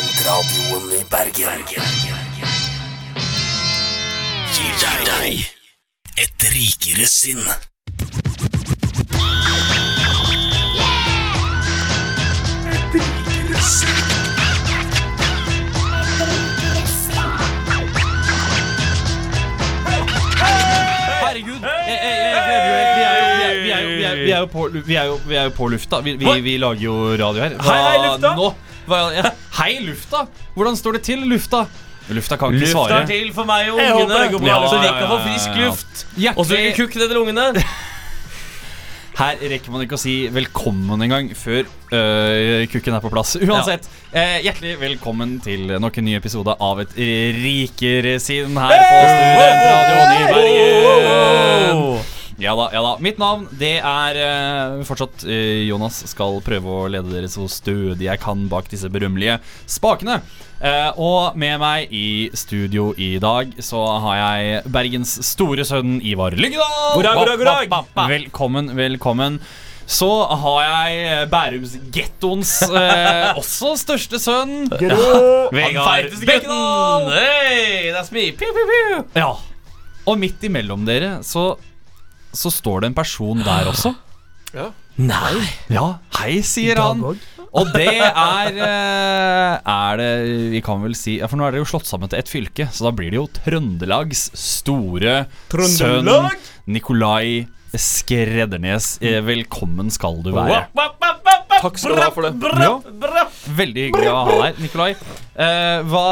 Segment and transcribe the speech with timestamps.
[0.00, 1.60] Studentradioen i Bergen.
[4.54, 5.44] Gir deg
[6.16, 7.42] et rikere sinn.
[12.64, 14.08] Et rikere sinn.
[21.20, 21.60] Herregud!
[21.60, 22.08] Jeg, jeg,
[24.00, 24.16] jeg.
[24.24, 26.00] Vi er jo, på, vi jo, vi jo på lufta.
[26.00, 27.60] Vi, vi, vi lager jo radio her.
[27.68, 28.32] Hei, hei, lufta.
[28.40, 28.48] Nå?
[28.90, 29.30] Hva, ja.
[29.60, 30.24] Hei, lufta!
[30.56, 31.62] Hvordan står det til, lufta?
[32.10, 33.02] Lufta kan ikke Lufta svare.
[33.04, 34.56] er til for meg og ungene, bra.
[34.66, 36.02] så vi kan få frisk luft.
[36.34, 37.44] Og så ikke kukk ned til ungene.
[39.20, 43.34] Her rekker man ikke å si velkommen engang før øh, kukken er på plass.
[43.36, 46.94] Uansett, eh, hjertelig velkommen til nok en ny episode av Et
[47.36, 51.84] rikere sinn her på Studentradioen i Bergen.
[52.40, 52.94] Ja da, ja da.
[53.04, 56.00] Mitt navn det er uh, fortsatt uh, Jonas.
[56.08, 60.20] Skal prøve å lede dere så stødig jeg kan bak disse berømmelige spakene.
[60.60, 66.36] Uh, og med meg i studio i dag så har jeg Bergens store sønn Ivar
[66.36, 66.94] Lyngedal.
[66.96, 68.14] God dag, god dag, god dag.
[68.16, 69.40] Velkommen, velkommen.
[69.90, 74.68] Så har jeg Bærumsgettoens eh, også største sønn.
[74.70, 76.36] Vegard Feiteste
[77.10, 78.28] Hei, that's me.
[78.30, 79.00] Piu, piu, piu.
[79.18, 79.32] Ja.
[80.06, 81.56] Og midt imellom dere så,
[82.32, 83.94] så står det en person der også.
[85.00, 85.34] Nei.
[85.72, 85.86] Ja,
[86.18, 87.00] hei, sier han.
[87.50, 90.10] Og det er eh, Er det
[90.52, 92.68] Vi kan vel si Ja, For nå er dere jo slått sammen til ett fylke,
[92.70, 96.36] så da blir det jo Trøndelags store Trøndelag?
[96.36, 98.96] sønn Nikolai Skreddernes.
[99.02, 100.64] Eh, Velkommen skal du være.
[101.60, 102.52] Takk skal du ha for det.
[102.64, 103.26] Ja.
[103.56, 104.94] Veldig hyggelig å ha deg, Nikolai.
[105.40, 106.04] Eh, hva,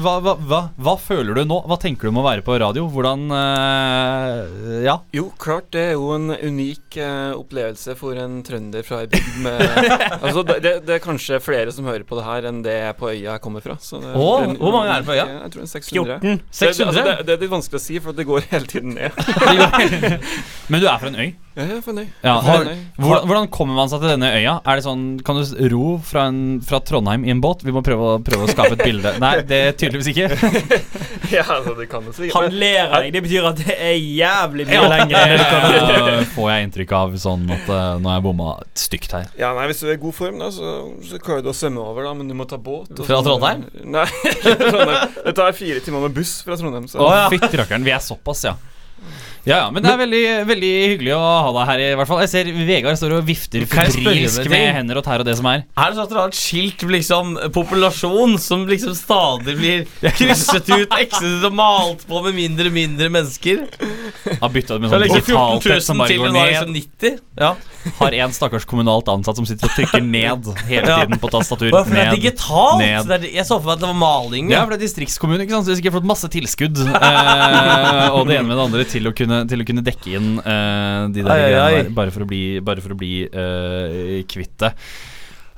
[0.00, 1.58] hva, hva, hva, hva føler du nå?
[1.68, 2.86] Hva tenker du om å være på radio?
[2.92, 4.94] Hvordan eh, Ja.
[5.16, 9.40] Jo, klart det er jo en unik eh, opplevelse for en trønder fra ei bygd
[9.44, 9.64] med
[10.22, 13.10] Altså, det, det, er kanskje flere som hører på det her, enn det er på
[13.10, 13.76] øya jeg kommer fra.
[13.82, 15.26] Så det, oh, det en hvor mange er det på øya?
[15.28, 16.18] unik, Jeg tror det er 600.
[16.20, 16.40] 14.
[16.40, 18.96] Det, det, altså, det, det er litt vanskelig å si, for det går hele tiden
[18.96, 19.22] ned.
[20.70, 21.30] Men du er fra en øy?
[21.60, 22.08] Ja, jeg er fornøyd.
[22.24, 24.54] Ja, Jeg har, hvordan, hvordan kommer man seg til denne øya?
[24.64, 25.44] Er det sånn, Kan du
[25.74, 27.62] ro fra, en, fra Trondheim i en båt?
[27.66, 29.12] Vi må prøve, å- prøve å skape et bilde.
[29.24, 30.30] Nei, det er tydeligvis ikke.
[31.30, 32.34] Ja, altså, det kan det sikkert.
[32.34, 33.12] Han ler av deg.
[33.14, 35.44] Det betyr at det er jævlig mye lenger
[36.10, 39.28] Eh, får jeg inntrykk av sånn at eh, nå har jeg bomma stygt her.
[39.38, 40.72] Ja, nei, Hvis du er i god form, da, så,
[41.06, 42.90] så klarer du å svømme over, da, men du må ta båt.
[42.96, 43.62] og Fra så- Trondheim?
[43.94, 44.06] Nei,
[44.42, 45.14] Trondheim.
[45.28, 46.88] Det tar fire timer med buss fra Trondheim.
[46.90, 46.98] Så.
[46.98, 48.56] Å, Fytti rakkeren, vi er såpass, ja.
[49.48, 51.80] Ja, Men det er veldig, veldig hyggelig å ha deg her.
[51.80, 55.26] i hvert fall Jeg ser Vegard står og vifter febrilsk med hender og tær og
[55.28, 55.62] det som er.
[55.80, 59.86] Er det sånn at dere har et skilt med liksom populasjon som liksom stadig blir
[60.18, 63.64] krysset ut, ekset og malt på med mindre og mindre mennesker?
[64.42, 66.50] Har bytta med Så sånn totaltett ligger 14 som bare går ned.
[66.52, 67.18] liksom 90?
[67.40, 67.54] Ja.
[67.96, 70.98] Har en stakkars kommunalt ansatt som sitter og trykker ned hele Ja.
[71.00, 71.70] tiden på tastatur.
[71.72, 72.20] Bare for det er Ned.
[72.20, 72.78] digitalt!
[72.82, 73.06] ned.
[73.08, 74.50] Det er, jeg så for meg at det var maling.
[74.52, 75.64] Ja, for det er distriktskommune, ikke sant?
[75.64, 76.76] så de har sikkert fått masse tilskudd.
[76.76, 80.28] Eh, og det ene med det andre til å kunne, til å kunne dekke inn
[80.40, 84.20] uh, de der Ai, greiene der, bare for å bli, bare for å bli uh,
[84.30, 84.74] kvitt det.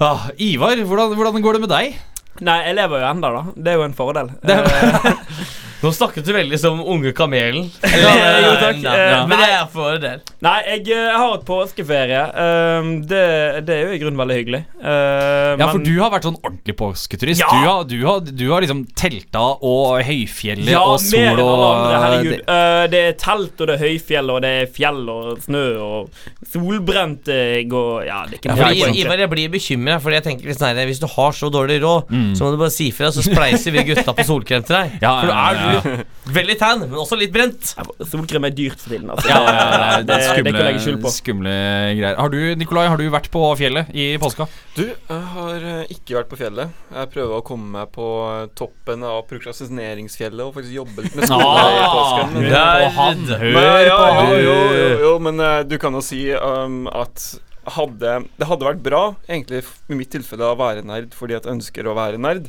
[0.02, 1.98] Ah, Ivar, hvordan, hvordan går det med deg?
[2.40, 3.42] Nei, jeg lever jo enda, da.
[3.54, 4.32] Det er jo en fordel.
[4.42, 7.64] Det Eh, Nå snakket du veldig som unge kamelen.
[7.82, 8.78] jo, takk.
[8.84, 10.20] Nei, Eh, Men det er for del.
[10.42, 12.20] Nei, jeg eh, har et påskeferie.
[12.38, 13.22] Um, det,
[13.66, 14.60] det er jo i grunnen veldig hyggelig.
[14.78, 17.42] Uh, Ja, for men- du har vært sånn ordentlig påsketurist.
[17.42, 17.48] Ja!
[17.52, 21.42] Du, har, du, har, du har liksom telta og høyfjellet ja, og sol mer enn
[21.42, 21.98] og andre.
[22.06, 22.32] Herregud.
[22.32, 25.64] det- Eh, det er telt, og det er høyfjell, og det er fjell og snø
[25.82, 26.22] og
[26.52, 28.92] solbrent jeg og Ja, det er ikke Ja.
[28.92, 31.80] Ivar, jeg blir bekymra, Fordi jeg tenker litt sånn her, hvis du har så dårlig
[31.82, 32.32] råd, Mm.
[32.36, 34.98] så må du bare si fra, så spleiser vi gutta på solkrem til deg.
[35.02, 35.92] Ja, ja, ja, er ja,
[36.36, 37.72] veldig tan, men også litt brent.
[38.08, 39.10] Solkrem er dyrt for tiden.
[39.12, 39.28] Altså.
[39.30, 41.12] Ja, ja, ja, det, det, er det kan jeg skjul skumle, på.
[41.16, 41.54] skumle
[41.98, 42.18] greier.
[42.20, 44.48] Har du, Nikolai, har du vært på fjellet i påska?
[44.76, 46.74] Du, jeg har eh, ikke vært på fjellet.
[46.94, 51.30] Jeg prøver å komme meg på eh, toppen av prokrastineringsfjellet og faktisk jobbe litt med
[51.30, 52.36] skole i påsken.
[52.36, 54.34] Men, Ja, på han, hør på han.
[54.36, 57.32] jo, jo, jo, men du kan jo si um, at
[57.76, 61.86] hadde, det hadde vært bra, egentlig i mitt tilfelle, å være nerd fordi jeg ønsker
[61.86, 62.48] å være nerd.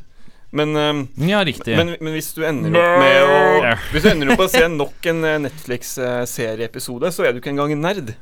[0.53, 1.73] Men, um, Ja, riktig.
[1.79, 4.67] men, men hvis du ender opp med å Hvis du ender opp med å se
[4.69, 8.13] nok en eh, Netflix-serieepisode, så er du ikke engang en nerd.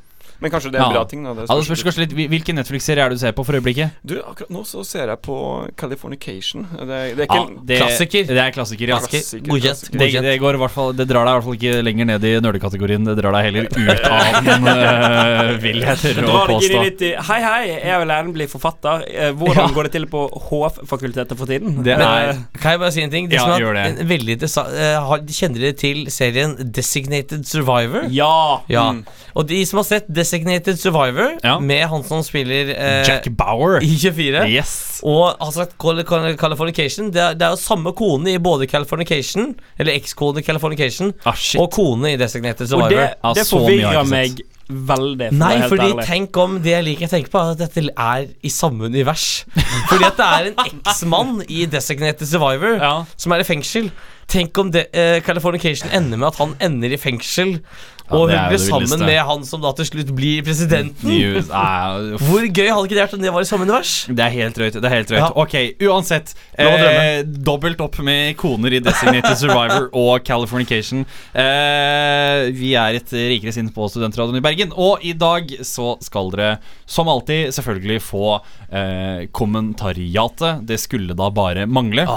[0.42, 0.98] Men kanskje det er en Ja.
[0.98, 1.24] bra ting.
[1.24, 3.54] da det spørs spørs kanskje litt hvil- Hvilken Netflix-serie er det du ser på for
[3.54, 3.92] øyeblikket?
[4.04, 5.36] Du, akkurat nå så ser jeg på
[5.78, 6.66] Californication.
[6.72, 8.26] Det, det er ikke Ja, en det, klassiker.
[8.28, 8.98] Det er klassiker, ja.
[8.98, 9.46] klassiker.
[9.52, 9.92] Godkjent.
[9.92, 12.24] Det, det, går i hvert fall, det drar deg i hvert fall ikke lenger ned
[12.26, 13.06] i nerdekategorien.
[13.06, 16.82] Det drar deg heller ut av den, øh, vil jeg tørre å påstå.
[16.84, 19.06] litt i Hei, hei, jeg vil gjerne bli forfatter.
[19.14, 19.76] Eh, hvordan Ja.
[19.78, 21.84] går det til på HF-fakultetet for tiden?
[21.84, 23.30] Det Eh, er Kan jeg bare si en ting?
[23.30, 24.00] De Ja, som gjør det.
[24.00, 28.08] En, veldig eh, Kjenner dere til serien Designated Survivor?
[28.10, 28.62] ja.
[28.70, 28.92] Ja.
[28.92, 29.06] Mm.
[29.36, 31.60] Og de som har sett Des Designated Survivor Ja.
[31.60, 33.82] med han som spiller eh, Jack Bauer.
[33.84, 34.46] i 24.
[34.50, 35.02] Yes.
[35.04, 37.12] Og har sagt Cali- Cali- Californication.
[37.12, 41.72] Det er, det er jo samme kone i både Californication, eller ekskone Californication, Ah, og
[41.72, 43.02] kone i Designated Og det, Survivor.
[43.02, 44.42] Ja, det jeg forvirrer meg
[44.72, 45.28] veldig.
[45.34, 46.06] For Nei, fordi ærlig.
[46.08, 49.44] tenk om det jeg liker å tenke på, er at dette er i samme univers.
[49.90, 52.94] Fordi at det er en eksmann i Designated Survivor Ja.
[53.20, 53.92] som er i fengsel.
[54.32, 57.58] Tenk om det, eh, Californication ender med at han ender i fengsel,
[58.12, 61.10] og hun blir sammen med han som da til slutt blir presidenten.
[61.10, 61.50] News.
[61.50, 62.18] uh.
[62.22, 63.94] Hvor gøy hadde ikke det vært om det var i samme univers?
[64.12, 64.78] Det er helt drøyt.
[64.78, 65.32] det er helt drøyt Ja.
[65.36, 65.56] Ok,
[65.88, 66.34] uansett.
[66.60, 71.06] Eh, dobbelt opp med koner i Designated Survivor og Californication.
[71.34, 74.76] Eh, vi er et rikere sinn på Studentradioen i Bergen.
[74.76, 76.54] Og i dag så skal dere
[76.90, 78.28] som alltid selvfølgelig få
[78.70, 80.66] eh, kommentariatet.
[80.68, 82.08] Det skulle da bare mangle.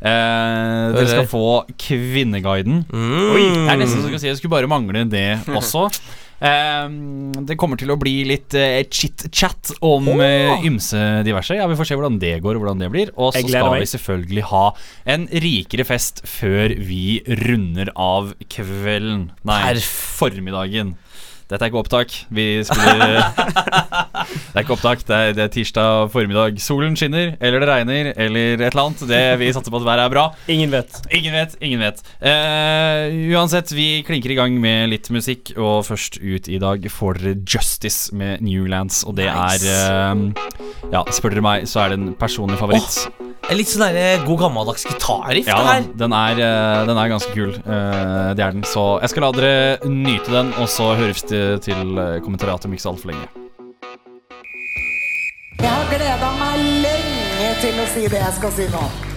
[0.00, 1.46] Eh, dere skal få
[1.80, 2.84] Kvinneguiden.
[2.90, 3.32] Mm.
[3.32, 5.88] Det er nesten så jeg si Det skulle bare mangle det også.
[6.36, 6.88] Eh,
[7.48, 11.56] det kommer til å bli litt eh, chit-chat om eh, ymse diverse.
[11.56, 13.12] Ja, Vi får se hvordan det går, og hvordan det blir.
[13.16, 13.86] Og så skal meg.
[13.86, 14.66] vi selvfølgelig ha
[15.16, 19.30] en rikere fest før vi runder av kvelden.
[19.48, 20.96] Nei, formiddagen.
[21.46, 22.14] Dette er ikke opptak.
[22.34, 23.20] Vi spiller
[24.56, 26.56] Det er ikke opptak, det er, det er tirsdag formiddag.
[26.62, 29.04] Solen skinner, eller det regner, eller et eller annet.
[29.06, 30.24] Det, vi satser på at været er bra.
[30.50, 30.96] Ingen vet.
[31.14, 32.02] Ingen vet, ingen vet.
[32.18, 37.22] Uh, uansett, vi klinker i gang med litt musikk, og først ut i dag får
[37.22, 40.26] dere Justice med Newlands, og det er uh,
[40.90, 43.06] Ja, spør dere meg, så er det en personlig favoritt.
[43.46, 45.84] En Litt sånn der god gammeldags gitarriff, ja, her.
[45.94, 47.52] den er, eh, den er ganske kul.
[47.54, 48.64] Eh, det er den.
[48.66, 52.76] Så jeg skal la dere nyte den, og så høres det til til kommentariatet om
[52.76, 53.26] ikke så altfor lenge.
[55.60, 59.15] Jeg har gleda meg lenge til å si det jeg skal si nå.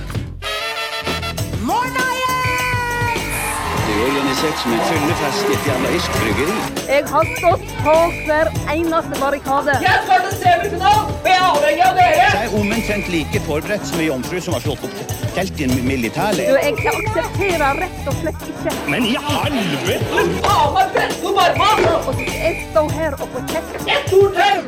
[3.90, 6.58] Organisert som en fyllefest i et jævla irsk bryggeri.
[6.90, 7.96] Jeg har stått på
[8.28, 9.76] hver eneste barrikade.
[9.86, 12.28] Jeg skal til semifinalen, og jeg er avhengig av dere!
[12.36, 15.76] Jeg er omtrent like forberedt som ei jomfru som har slått opp telt i en
[15.88, 16.60] militærleir.
[16.64, 20.24] jeg aksepterer rett og slett ikke Men i helvete!
[20.46, 22.28] Faen meg presse opp armene!
[22.28, 23.82] jeg står her og får kjeft.
[23.96, 24.60] Et stort tau!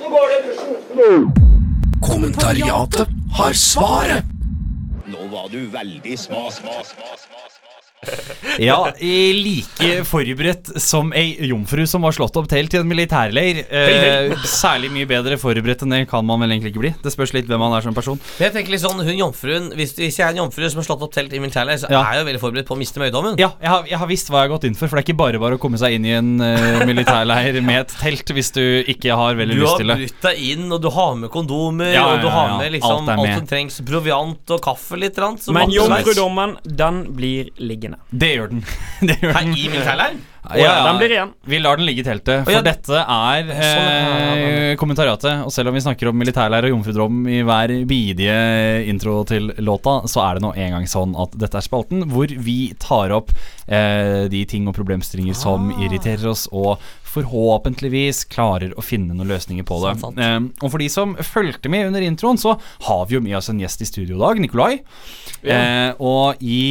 [0.00, 1.30] Så går det dusjen.
[2.02, 4.24] Kommentariatet har svaret.
[5.12, 7.41] Nå var du veldig sma, sma, sma, sma.
[8.60, 13.62] Ja, like forberedt som ei jomfru som var slått opp telt i en militærleir.
[13.64, 16.92] Eh, særlig mye bedre forberedt enn det kan man vel egentlig ikke bli.
[17.04, 18.20] Det spørs litt hvem man er som person.
[18.42, 21.06] Jeg tenker litt sånn, hun jomfruen Hvis, hvis jeg er en jomfru som har slått
[21.06, 22.02] opp telt i militærleir, så Ja.
[22.02, 23.38] er jeg jo veldig forberedt på å miste møydommen.
[23.40, 25.08] Ja, jeg har, jeg har visst hva jeg har gått inn for, for det er
[25.08, 28.52] ikke bare bare å komme seg inn i en uh, militærleir med et telt hvis
[28.52, 28.62] du
[28.92, 29.96] ikke har veldig Du lyst til det.
[29.96, 32.72] Du brutt deg inn, og du har med kondomer, Ja, ja, og du har med
[32.76, 33.80] liksom alt alt, som trengs.
[33.86, 35.16] Proviant og kaffe, litt.
[35.16, 37.91] som Men jomfrudommen, den blir liggende.
[38.10, 38.62] Det gjør den.
[39.08, 39.56] det gjør Her den.
[39.56, 40.20] i militærleir?
[40.58, 41.30] Ja, den blir igjen.
[41.46, 42.60] Vi lar den ligge i teltet, for ja.
[42.66, 45.44] dette er sånn, eh, kommentariatet.
[45.46, 48.34] Og selv om vi snakker om militærleir og jomfrudrom i hver bidige
[48.90, 52.56] intro til låta, så er det nå engang sånn at dette er spalten hvor vi
[52.82, 53.30] tar opp
[53.68, 55.78] eh, de ting og problemstillinger som Ah.
[55.86, 59.94] irriterer oss, og forhåpentligvis klarer å finne noen løsninger på det.
[60.02, 60.18] Sånn.
[60.18, 62.56] Eh, og for de som fulgte med under introen, så
[62.88, 64.72] har vi jo med oss en gjest i studio i dag, Nikolai.
[65.42, 66.64] Eh, og i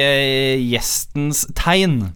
[0.00, 2.14] eh, gjestens tegn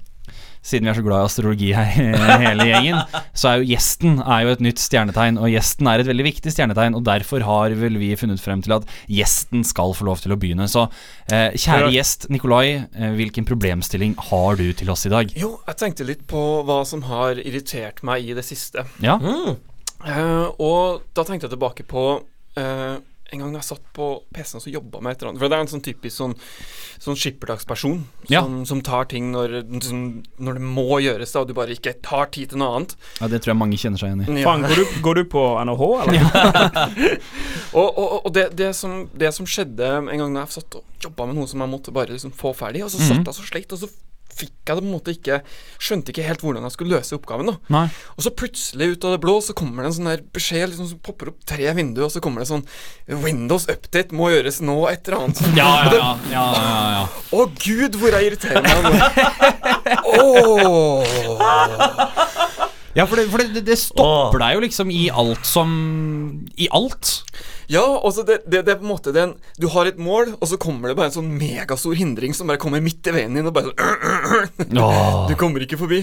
[0.69, 1.93] siden vi er så glad i astrologi her,
[2.45, 3.01] hele gjengen,
[3.33, 5.41] så er jo gjesten er jo et nytt stjernetegn.
[5.41, 8.77] Og gjesten er et veldig viktig stjernetegn, og derfor har vel vi funnet frem til
[8.79, 10.69] at gjesten skal få lov til å begynne.
[10.71, 10.87] Så
[11.33, 15.33] eh, kjære gjest Nikolai, eh, hvilken problemstilling har du til oss i dag?
[15.39, 18.85] Jo, jeg tenkte litt på hva som har irritert meg i det siste.
[19.05, 19.17] Ja?
[19.19, 19.57] Mm.
[20.07, 22.05] Eh, og da tenkte jeg tilbake på
[22.59, 22.99] eh,
[23.33, 25.41] en gang jeg satt på PC-en og jobba med et eller annet.
[25.43, 26.35] For det er en sånn typisk sånn,
[27.05, 27.99] sånn skipperdagsperson
[28.33, 28.41] Ja.
[28.43, 31.93] som, som tar ting når, som, når det må gjøres, da, og du bare ikke
[32.03, 32.97] tar tid til noe annet.
[33.21, 34.41] ja, det tror jeg mange kjenner seg igjen i.
[34.41, 34.49] Ja.
[34.49, 37.19] Faen, går du, går du på NHH, eller?
[37.79, 41.05] Og, og, og det, det, som, det som skjedde en gang da jeg satt og
[41.05, 43.09] jobba med noe som jeg måtte bare liksom få ferdig, og så Mhm.
[43.11, 43.89] satt jeg så sleit, og så
[44.39, 45.37] fikk jeg det på en måte ikke
[45.83, 47.49] Skjønte ikke helt hvordan jeg skulle løse oppgaven.
[47.53, 47.87] da Nei.
[48.17, 50.89] Og så plutselig ut av det blå så kommer det en sånn der beskjed liksom,
[50.93, 52.67] som popper opp tre vinduer, og så kommer det sånn
[53.25, 55.39] Windows update må gjøres nå, et eller annet.
[55.59, 55.99] Ja, ja, ja.
[56.33, 57.05] ja, ja, ja.
[57.39, 58.91] Å gud, hvor jeg irriterer meg nå.
[60.19, 61.05] Åh.
[62.99, 65.71] Ja for, det, for det, det stopper deg jo liksom i alt som
[66.59, 67.13] I alt.
[67.71, 70.49] Ja, altså det, det, det er på en måte den Du har et mål, og
[70.51, 73.47] så kommer det bare en sånn megastor hindring som bare kommer midt i veien din,
[73.49, 75.29] og bare sånn Åh.
[75.31, 76.03] Du kommer ikke forbi.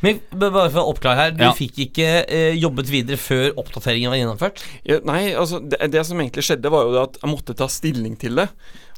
[0.00, 1.50] Men bare for å oppklare her, du Ja.
[1.56, 4.62] fikk ikke eh, jobbet videre før oppdateringen var gjennomført?
[4.88, 7.68] Ja, nei, altså det, det som egentlig skjedde, var jo det at jeg måtte ta
[7.68, 8.46] stilling til det.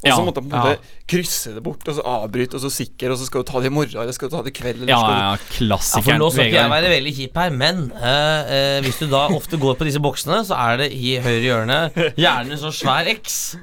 [0.03, 2.63] Og Ja, så måtte jeg på en måte krysse det bort, og så avbryte, og
[2.65, 4.51] så sikker, og så skal du ta det i morgen, eller skal du ta det
[4.51, 6.03] i kveld, eller Ja, ja, klassikeren.
[6.09, 6.25] ja, Ja, for.
[6.25, 9.61] Nå skal ikke jeg være veldig kjip her, men uh, uh, hvis du da ofte
[9.63, 11.81] går på disse boksene, så er det i høyre hjørne
[12.19, 13.57] gjerne så svær X.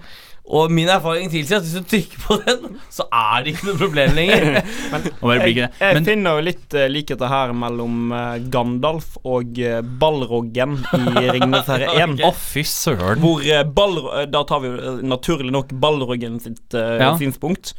[0.49, 3.77] Og min erfaring tilsier at hvis du trykker på den, så er det ikke noe
[3.83, 4.47] problem lenger.
[5.49, 10.79] Ikke Jeg, jeg finner jo litt uh, likheter her mellom eh, Gandalf og uh, Balroggen
[10.97, 12.17] i Ringenes herre 1.
[12.25, 13.21] Å, fy søren.
[13.21, 17.11] Hvor uh, Da tar vi jo naturlig nok Balroggen sitt Ja.
[17.19, 17.75] synspunkt.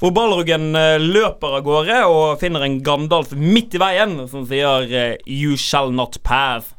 [0.00, 4.88] Hvor Balroggen eh, løper av gårde og finner en Gandalf midt i veien som sier
[5.28, 6.72] 'You shall not pass'.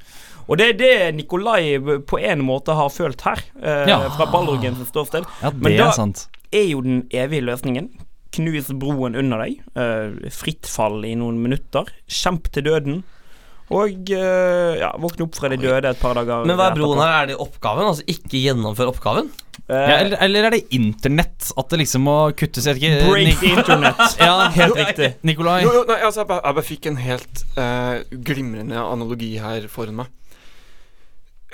[0.48, 4.10] Og det er det Nikolai på en måte har følt her, eh, Ja.
[4.10, 5.26] fra Balroggens ståsted.
[5.42, 6.28] Ja, Men det da- er sant.
[6.54, 7.90] er jo den evige løsningen.
[8.32, 9.62] Knus broen under deg.
[9.76, 11.86] eh, fritt fall i noen minutter.
[12.08, 13.04] Kjemp til døden.
[13.72, 17.00] Og eh, ja, våkne opp fra de døde et par dager Men hva er broen
[17.02, 17.24] her?
[17.24, 17.88] Er det oppgaven?
[17.90, 19.32] Altså ikke gjennomføre oppgaven?
[19.68, 21.52] Eh, Ja, eller, eller er det internett?
[21.58, 24.18] At det liksom må kuttes jeg ikke, break internett.
[24.20, 25.16] Ja, Helt riktig.
[25.24, 25.64] Nikolai.
[25.64, 29.66] Jo, jo, nei, altså, jeg bare, jeg bare fikk en helt uh, glimrende analogi her
[29.68, 30.08] foran meg.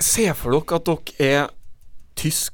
[0.00, 1.50] Se for dere at dere er
[2.16, 2.52] tysk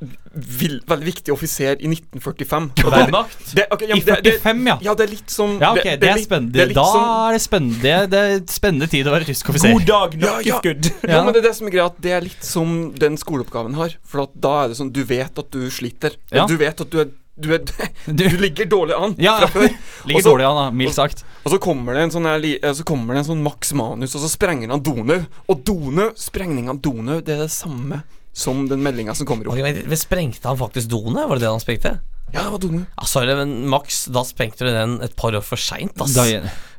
[0.00, 2.68] vil, veldig viktig offiser i 1945.
[2.70, 3.42] Og det, Verdmakt?
[3.58, 4.76] det, ok, ja, I men det, det, 45, ja.
[4.86, 6.52] ja, det er litt som Ja, ok, det, er litt- spennende.
[6.56, 7.80] det er da som- er det spennende.
[8.14, 9.74] Det, er spennende tid å være tysk offiser.
[9.76, 10.74] God dag, nok Ja, ja.
[11.12, 13.96] Ja, men det er det som er greia, det er litt som den skoleoppgaven har.
[14.08, 16.16] For at da er det sånn Du vet at du sliter.
[16.32, 16.46] Ja.
[16.48, 17.10] Du vet at du er
[17.40, 17.64] du, er,
[18.06, 19.38] Du- du ligger dårlig an Ja.
[19.42, 19.68] fra før.
[20.06, 21.24] Ligger også, dårlig an, da, mildt sagt.
[21.44, 24.14] Og så kommer det en sånn her, eh, Så kommer det en sånn Max Manus,
[24.18, 25.24] og så sprenger han Donau.
[25.48, 29.56] Og Donau, sprengning av Donau, det er det samme som den meldinga som kommer opp.
[29.58, 31.26] Okay, men Sprengte han faktisk Donau?
[31.28, 31.96] Var det det han sprengte?
[32.30, 32.84] Ja, det var Donau.
[32.94, 36.14] Ja, sorry, men Max, da sprengte du den et par år for seint, ass.
[36.14, 36.28] Da,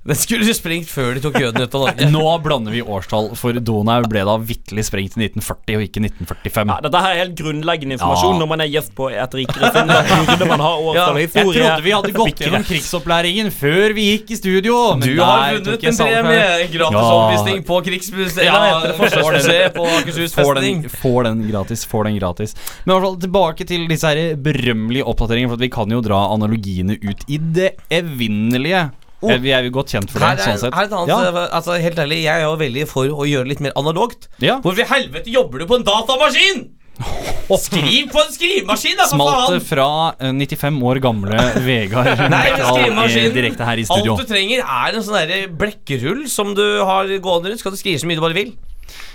[0.01, 2.05] Den skulle jo sprengt før de tok jødene ut av Norge.
[2.09, 6.71] nå blander vi årstall, for Donau ble da vitterlig sprengt i 1940 og ikke 1945.
[6.73, 8.39] Ja, dette her er helt grunnleggende informasjon Ja.
[8.41, 10.09] når man er gjest på et rikere Finland.
[10.09, 14.07] Da burde man ha årstall og Jeg trodde vi hadde gått gjennom krigsopplæringen før vi
[14.17, 14.79] gikk i studio.
[14.97, 16.47] Men Du har vunnet en premie!
[16.73, 17.13] gratis Ja.
[17.21, 20.81] omvisning på Krigsmuseet Ja, Forsvarsmuseet på Akershus Får festning.
[20.81, 21.85] den, får den gratis.
[21.85, 22.55] Får den gratis
[22.87, 25.53] Men i hvert fall tilbake til disse her berømmelige oppdateringene.
[25.53, 28.89] For at vi kan jo dra analogiene ut i det evinnelige.
[29.21, 29.29] Oh.
[29.29, 30.41] Eh, Vi er jo godt kjent for Her det.
[30.41, 31.47] er, sånn sett her er et annet, ja.
[31.53, 34.29] altså Helt ærlig, jeg er jo veldig for å gjøre det litt mer analogt.
[34.41, 34.59] ja.
[34.63, 36.63] Hvorfor i helvete jobber du på en datamaskin?!
[37.61, 39.87] Skriv på en skrivemaskin, da, for Smalt fra
[40.21, 44.15] eh, 95 år gamle Vegard eh, direkte her i studio.
[44.15, 47.63] Alt du trenger, er en sånn blekkerull som du har gående rundt.
[47.63, 48.53] Skal du skrive så mye du bare vil.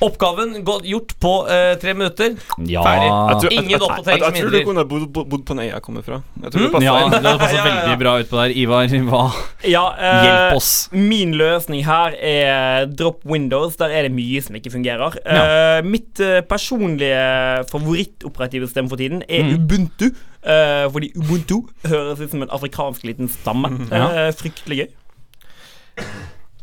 [0.00, 0.54] Oppgaven
[0.84, 2.34] gjort på uh, tre minutter.
[2.68, 2.82] Ja.
[2.84, 3.08] Ferdig.
[3.08, 5.72] Jeg tror- Ingen jeg, jeg, jeg, jeg, tror du kunne bodd, bodd, på den øya
[5.74, 6.18] jeg kommer fra.
[6.42, 6.72] Jeg tror Mm?
[6.76, 7.10] det ja, inn.
[7.10, 7.64] det hadde Ja, ja, ja.
[7.68, 8.54] veldig bra utpå der.
[8.56, 9.22] Ivar, hva
[9.68, 10.70] Ja, uh, Hjelp oss.
[10.92, 13.76] Min løsning her er drop Windows.
[13.76, 15.16] Der er det mye som ikke fungerer.
[15.24, 19.54] Eh, mitt eh, personlige favorittoperative stemme for tiden er Mm.
[19.64, 20.10] Ubuntu.
[20.46, 23.72] eh, fordi Ubuntu høres ut som en afrikansk liten stamme.
[23.90, 24.26] Ja.
[24.26, 24.88] Eh, fryktelig gøy.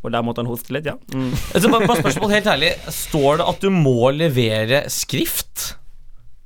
[0.04, 0.98] Og der måtte han hoste litt, ja.
[1.14, 1.32] Mm.
[1.56, 5.78] Altså, bare, bare spørsmål helt ærlig Står det at du må levere skrift?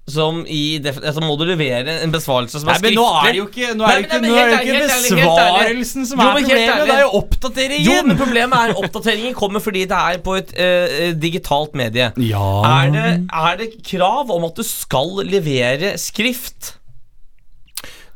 [0.07, 3.01] Som i altså, Må du levere en besvarelse som Nei, er men skriftlig?
[3.01, 6.85] nå er det jo ikke, nå er det nei, men ikke besvarelsen som er problemet,
[6.87, 11.11] det er jo Jo, men problemet er oppdateringen kommer fordi det er på et uh,
[11.19, 12.07] digitalt medie.
[12.23, 12.47] ja.
[12.71, 16.76] Er det, er det krav om at du skal levere skrift?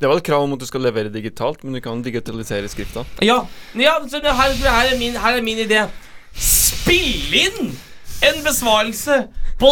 [0.02, 3.04] Det var et krav om at du skal levere digitalt, men du kan digitalisere skrifta.
[3.22, 3.36] Ja,
[3.78, 5.84] ja her, her, er min, her er min idé.
[6.34, 7.70] Spill inn
[8.26, 9.20] en besvarelse
[9.62, 9.70] på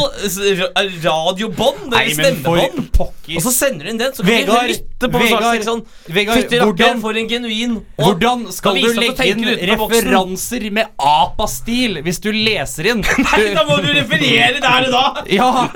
[1.03, 2.89] radiobånd eller stemmebånd.
[3.35, 5.63] Og så sender du inn den, så kan Vegard, vi lytte på Vegard.
[5.65, 10.87] Sånn, Vegard, Fytti rakkeren, for en genuin og- hvordan skal du legge inn referanser med
[10.97, 13.01] APA-stil hvis du leser inn?
[13.27, 15.23] Nei, da må du referere der og da!
[15.29, 15.67] Ja,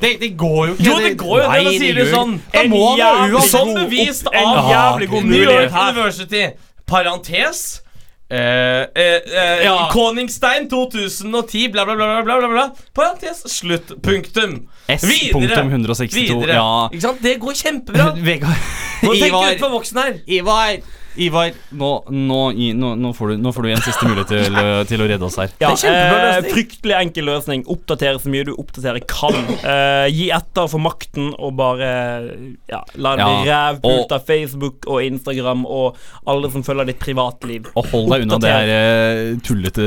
[0.00, 0.84] det, det går jo ikke.
[0.86, 3.50] Jo, det går jo, det, da sier du sånn, Da en må man jævlig uansett
[3.50, 5.72] Som bevist av jævlig god New York.
[5.72, 6.44] University.
[6.86, 7.81] Parentes.
[8.32, 9.88] Eh, eh, eh, Ja.
[9.92, 12.70] Koningstein 2010, bla, bla, bla, bla, bla, bla.
[12.94, 13.42] Parentes.
[13.46, 13.92] Slutt.
[14.02, 14.68] Punktum.
[14.88, 15.32] S Videre.
[15.32, 16.20] punktum 162.
[16.20, 16.54] Videre.
[16.54, 16.88] Ja.
[16.92, 17.22] Ikke sant?
[17.22, 18.06] Det går kjempebra.
[18.28, 18.56] Vegard
[19.02, 20.16] Ivar.
[20.26, 20.76] Ivar,
[21.16, 22.38] Ivar nå, nå,
[22.74, 25.26] nå, nå, får du, nå får du en siste mulighet til, å- til å redde
[25.26, 25.50] oss her.
[25.60, 27.64] Ja, eh, fryktelig enkel løsning.
[27.66, 29.34] Oppdatere så mye du oppdatere kan.
[29.62, 31.90] Eh, gi etter for makten og bare
[32.70, 36.98] ja, la det bli Ja, rævpult av Facebook og Instagram og alle som følger ditt
[37.02, 37.68] privatliv.
[37.76, 39.86] Og hold deg unna det her eh, tullete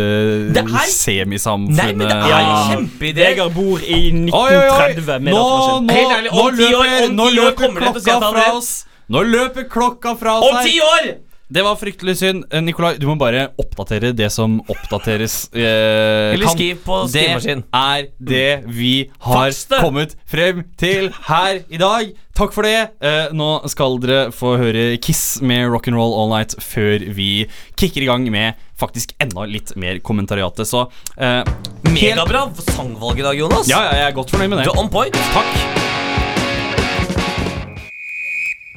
[0.54, 1.78] Det er- semisamfunnet.
[1.78, 2.40] Nei, men det er Ja.
[2.42, 3.26] en kjempeidé.
[3.26, 4.92] Vegard bor i Oi, oi, oi.
[4.94, 5.88] 1930 med datamaskin.
[5.88, 8.86] nå, nå, nå løper, nå løper klokka fra oss.
[9.10, 10.50] Nå løper klokka fra seg.
[10.50, 11.16] Om ti år
[11.56, 12.46] Det var fryktelig synd.
[12.50, 16.56] Eh, Nikolai, du må bare oppdatere det som oppdateres eh, Eller kan.
[16.56, 17.62] skriv på skrivemaskin.
[17.70, 18.94] Det er det vi
[19.28, 19.82] har Faks det!
[19.84, 22.10] kommet frem til her i dag.
[22.36, 22.74] Takk for det.
[23.00, 27.30] Eh, nå skal dere få høre Kiss med Rock'n'Roll All Night før vi
[27.78, 30.66] kicker i gang med faktisk enda litt mer kommentariatet.
[30.68, 31.46] Så eh,
[31.94, 33.70] Megabra sangvalg i dag, Jonas.
[33.70, 34.74] Ja, ja, jeg er godt fornøyd med Du det.
[34.74, 35.14] er on point.
[35.38, 36.25] Takk.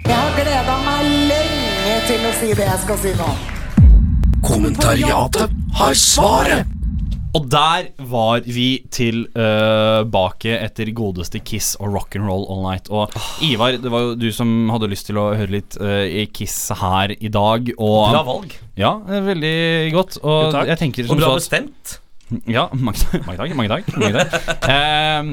[0.08, 3.28] Jeg har gleda meg lenge til å si det jeg skal si nå.
[4.40, 6.74] Kommentariatet har svaret.
[7.36, 12.88] Og der var vi tilbake etter godeste Kiss og Rock'n'Roll All Night.
[12.88, 13.12] Og
[13.44, 16.56] Ivar, det var jo du som hadde lyst til å høre litt uh, i Kiss
[16.80, 17.68] her i dag.
[17.76, 18.56] Og Bra valg.
[18.80, 19.56] Ja, er veldig
[19.92, 20.22] godt.
[20.24, 21.98] Og Jo, jeg tenker Og bra så at bestemt.
[22.48, 23.24] Ja, mange, takk.
[23.24, 24.42] Mange takk, mange takk.
[24.68, 25.30] uh,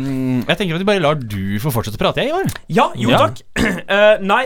[0.48, 2.48] jeg tenker at vi bare lar du få fortsette å prate, jeg, Ivar.
[2.72, 3.26] Ja, jo Ja.
[3.26, 3.42] takk.
[3.60, 4.46] Uh, nei,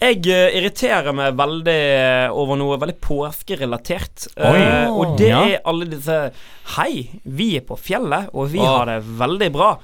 [0.00, 1.80] jeg eh, irriterer meg veldig
[2.36, 4.26] over noe veldig påskerelatert.
[4.36, 5.42] Uh, og det Ja.
[5.44, 6.16] er alle disse
[6.74, 8.66] Hei, vi er på fjellet, og vi oh.
[8.66, 9.74] har det veldig bra.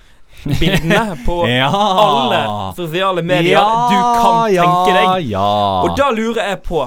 [0.44, 1.68] Bildene på Ja.
[1.70, 2.40] alle
[2.76, 5.28] sosiale medier du kan tenke deg.
[5.30, 5.50] Ja.
[5.84, 6.86] Og da lurer jeg på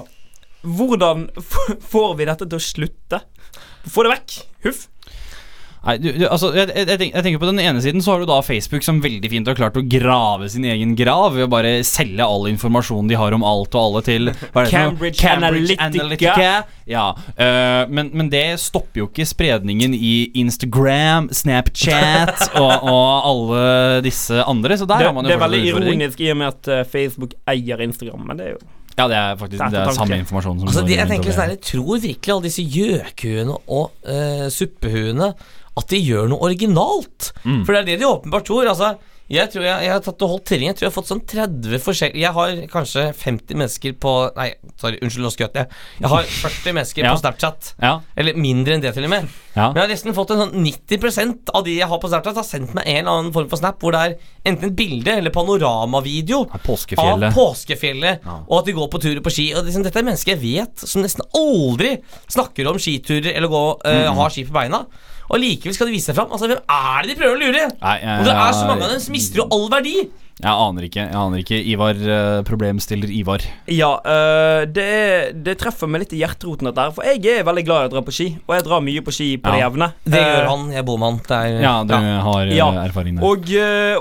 [0.64, 1.26] Hvordan
[1.92, 3.20] får vi dette til å slutte?
[3.84, 4.36] Få det vekk.
[4.64, 4.86] Huff.
[5.84, 8.22] Nei, du, du, altså, jeg, jeg, tenker, jeg tenker På den ene siden så har
[8.24, 11.50] du da Facebook som veldig fint har klart å grave sin egen grav ved å
[11.52, 14.70] bare selge all informasjonen de har om alt og alle til for?
[14.72, 16.64] Cambridge Analytica.
[16.88, 23.66] Ja, øh, men, men det stopper jo ikke spredningen i Instagram, Snapchat og, og alle
[24.08, 24.80] disse andre.
[24.80, 26.88] Så der Det, har man jo det er veldig ironisk i og med at eh,
[26.88, 28.64] Facebook eier Instagram, men det er jo
[28.98, 31.10] Ja, det er faktisk Det er det er samme informasjon som Altså, går de, jeg
[31.10, 35.32] tenker sånn jeg tror virkelig alle disse gjøkuene og uh, suppehuene
[35.80, 37.32] At de gjør noe originalt.
[37.42, 37.64] Mm.
[37.66, 38.68] For det er det de åpenbart tror.
[38.70, 38.92] Altså,
[39.30, 40.68] jeg tror jeg, jeg har tatt og holdt telling.
[40.68, 44.50] Jeg tror jeg har fått sånn 30 forskjellige Jeg har kanskje 50 mennesker på Nei,
[44.78, 45.68] sorry, unnskyld, nå skjøt jeg.
[46.02, 47.14] Jeg har 40 mennesker Ja.
[47.16, 47.74] på Snapchat.
[47.82, 49.30] Ja, Eller mindre enn det, til og med.
[49.56, 49.68] ja.
[49.72, 52.44] Men jeg har nesten fått en sånn 90% av de jeg har på Snapchat, har
[52.44, 54.18] sendt meg en eller annen form for snap hvor det er
[54.52, 57.30] enten et bilde eller panoramavideo av Påskefjellet.
[57.32, 59.54] av påskefjellet, og at de går på turer på ski.
[59.56, 63.82] Og liksom, dette er mennesker jeg vet som nesten aldri snakker om skiturer eller går,
[63.86, 64.16] eh, Mm.
[64.16, 64.86] har ski på beina.
[65.34, 66.30] Og likevel skal de vise seg fram.
[66.34, 67.64] Altså, hvem er det de prøver å lure?
[67.74, 69.96] Nei, jeg, Og det er så mange av dem som mister jo all verdi.
[70.42, 71.04] Jeg aner ikke.
[71.06, 73.44] jeg aner ikke Ivar, eh, problemstiller Ivar.
[73.70, 76.92] Ja, øh, det, det treffer meg litt i hjerteroten, dette her.
[76.96, 79.14] For jeg er veldig glad i å dra på ski, og jeg drar mye på
[79.14, 79.70] ski på det Ja.
[79.70, 79.92] jevne.
[80.04, 80.72] Det Eh, gjør han.
[80.74, 81.20] Jeg bor med han.
[81.28, 82.72] Der, Ja, du har eh, Ja.
[82.84, 83.24] erfaring der.
[83.30, 83.46] Og,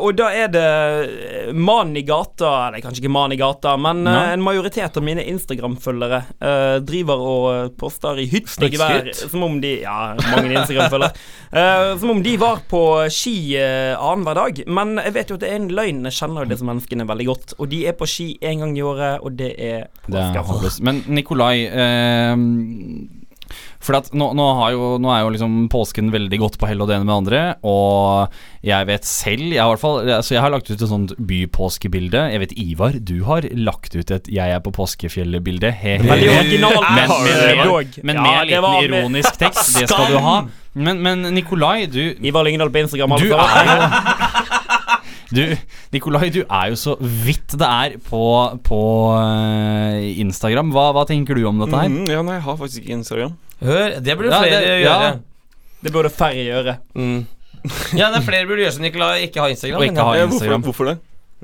[0.03, 4.33] og da er det mannen i gata Eller kanskje ikke mannen i gata, men øh,
[4.33, 9.61] en majoritet av mine Instagram-følgere uh, driver og poster i hytt og gevær som om
[9.61, 11.13] de Ja, mange Instagram-følgere.
[11.53, 14.63] uh, som om de var på ski uh, annenhver dag.
[14.67, 16.03] Men jeg vet jo at det er en løgn.
[16.23, 17.57] Kjenner jo disse menneskene veldig godt.
[17.59, 20.79] Og de er på ski én gang i året, og det er Det er påske.
[20.87, 22.37] Men Nikolai eh,
[23.83, 26.85] For at nå, nå, har jo, nå er jo liksom påsken veldig godt på hell
[26.85, 27.41] og det ene med andre.
[27.67, 28.31] Og
[28.63, 32.23] jeg vet selv Jeg har, fall, altså jeg har lagt ut et sånt bypåskebilde.
[32.37, 35.75] Jeg vet Ivar, du har lagt ut et 'Jeg er på påskefjellet'-bilde.
[35.83, 36.89] Veldig originalt.
[36.95, 39.75] Men, men, men, men med en liten ironisk tekst.
[39.81, 40.41] Det skal du ha.
[40.73, 43.19] Men, men Nikolai, du Ivar Lyngdal på Instagram.
[43.21, 44.61] Du er jo
[45.33, 45.43] du,
[45.95, 48.23] Nikolai, du er jo så vidt det er på,
[48.67, 48.81] på
[49.19, 50.73] eh, Instagram.
[50.75, 51.89] Hva, hva tenker du om dette her?
[51.93, 53.37] Mm, ja, nei, jeg har faktisk ikke Instagram.
[53.63, 54.99] Hør, det burde Ja, flere det- gjøre.
[55.03, 55.13] ja.
[55.83, 56.77] Det burde færre gjøre.
[56.95, 57.23] Mm.
[57.99, 59.81] Ja, det er flere burde gjøre som Nikolai, ikke ha Instagram.
[59.81, 60.23] Og ikke ha ja.
[60.23, 60.63] Eh, hvorfor, Instagram.
[60.69, 60.97] hvorfor det?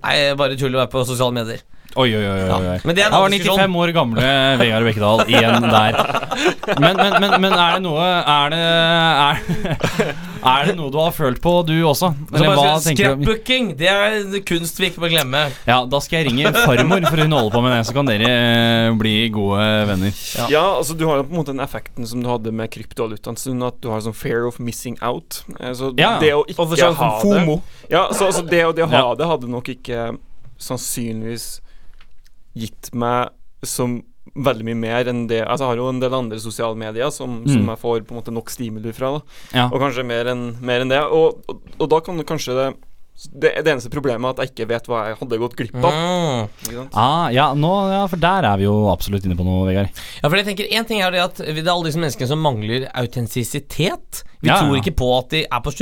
[0.05, 1.64] Nei, bare tull å være på sosiale medier.
[1.98, 2.40] Oi, oi, oi.
[2.44, 2.46] oi.
[2.46, 4.27] Ja, men det er var 95 år gamle
[4.61, 5.96] Vegard Bekkedal igjen der.
[6.79, 11.12] Men, men, men, men er det noe Er det er, er det noe du har
[11.12, 12.11] følt på, du også?
[12.29, 13.24] Så Eller hva tenker du?
[13.24, 15.42] Scrapbooking, det er kunst vi ikke må glemme.
[15.66, 17.87] Ja, Da skal jeg ringe farmor, for hun holder på med det.
[17.88, 20.12] Så kan dere eh, bli gode venner.
[20.38, 20.46] Ja.
[20.51, 20.64] Ja.
[20.79, 23.37] altså Du har jo på en måte den effekten som du hadde med kryptovalutaen.
[23.38, 25.42] stund, at du har sånn fear of missing out.
[25.61, 26.18] Eh, Så Ja.
[26.18, 27.62] det å ikke sånn ha FOMO.
[27.88, 29.14] det Ja, så altså det, det å ha Ja.
[29.14, 30.18] det hadde nok ikke
[30.59, 31.61] sannsynligvis
[32.57, 33.29] gitt meg
[33.62, 34.03] som
[34.36, 37.42] veldig mye mer enn det Altså Jeg har jo en del andre sosiale medier som,
[37.46, 37.68] som Mm.
[37.72, 39.18] jeg får på en måte nok stimuli fra.
[39.18, 39.22] da
[39.54, 39.64] Ja.
[39.72, 41.00] Og kanskje mer enn mer enn det.
[41.02, 42.68] Og, og, og da kan du kanskje det
[43.34, 45.90] det, det eneste problemet er at jeg ikke vet hva jeg hadde gått glipp av.
[45.90, 46.88] Mm.
[46.94, 49.90] Ah, ja, nå, ja, for der er vi jo absolutt inne på noe, Vegard.
[50.22, 52.38] Ja, for jeg tenker En ting er det at det er alle disse menneskene som
[52.38, 54.22] mangler autentisitet.
[54.40, 54.82] Vi Ja, tror ja.
[54.82, 55.72] ikke på at de er på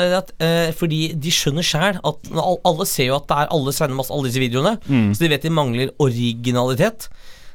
[0.00, 2.32] er det at, eh, fordi de skjønner sjæl at
[2.64, 5.12] alle ser jo at det er alle sender masse alle disse videoene, Mm.
[5.12, 7.08] så de vet de mangler originalitet.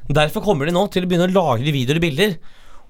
[0.08, 2.36] Derfor kommer de nå til å begynne å lagre videoer og bilder.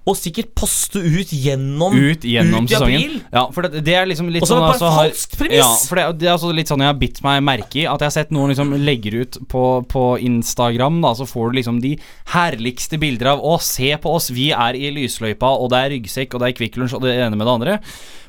[0.02, 2.96] og sikkert poste ut gjennom ut gjennom ut i sesongen.
[2.98, 3.20] april.
[3.30, 5.10] Ja, for det, det er liksom litt Og så sånn er det bare altså, har-
[5.12, 5.58] falskt premiss.
[5.60, 7.86] Ja, for det, det er altså litt sånn jeg har bitt meg merke i.
[7.86, 11.58] At jeg har sett noen liksom legger ut på, på Instagram, da, så får du
[11.60, 11.92] liksom de
[12.34, 16.34] herligste bilder av Å, se på oss, vi er i lysløypa, og det er ryggsekk,
[16.34, 17.78] og det er Kvikk Lunsj, og det ene med det andre.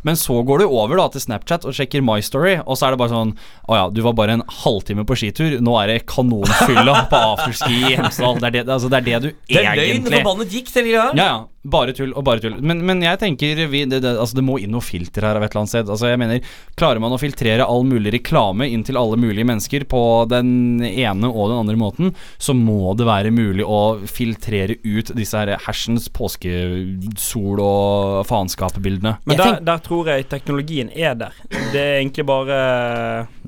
[0.03, 2.95] Men så går du over da til Snapchat og sjekker My Story, og så er
[2.95, 3.35] det bare sånn
[3.71, 7.79] Å ja, du var bare en halvtime på skitur, nå er det kanonfylla på afterski
[7.79, 8.39] i Hemsedal.
[8.43, 10.93] Det er det, altså, det, er det du Det er løgn, egentlig forbannet gikk hele
[10.93, 11.09] greia.
[11.17, 11.41] ja, ja.
[11.63, 12.57] Bare tull og bare tull.
[12.59, 15.45] Men, men jeg tenker vi, det, det, altså det må inn noe filter her av
[15.45, 15.91] et eller annet sted.
[15.93, 19.85] Altså jeg mener, Klarer man å filtrere all mulig reklame inn til alle mulige mennesker
[19.87, 23.79] på den ene og den andre måten, så må det være mulig å
[24.11, 29.15] filtrere ut disse her hersens påskesol- og faenskapebildene.
[29.23, 31.39] Men der, der tror jeg teknologien er der.
[31.73, 32.59] Det er egentlig bare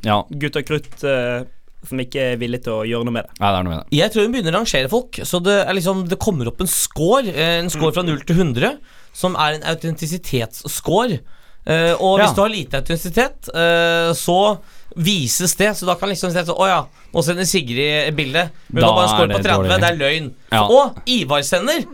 [0.06, 1.46] Ja, gutt og krutt eh,
[1.86, 3.36] som ikke er villig til å gjøre noe med det.
[3.40, 3.98] Nei, det er noe med det.
[4.00, 5.20] Jeg tror hun begynner å rangere folk.
[5.30, 8.40] Så det, er liksom, det kommer opp en score, eh, en score fra 0 til
[8.42, 8.78] 100,
[9.16, 11.22] som er en autentisitetsscore.
[11.66, 12.34] Uh, og hvis Ja.
[12.38, 14.60] du har lite autentisitet, uh, så
[15.02, 15.72] vises det.
[15.74, 16.82] Så da kan liksom si at Å ja,
[17.14, 18.52] nå sender Sigrid bilde.
[18.70, 19.50] Men Da hun har bare en score på 30.
[19.50, 19.80] dårlig.
[19.82, 20.28] Det er løgn.
[20.52, 20.62] Ja.
[20.70, 21.86] Og Ivar sender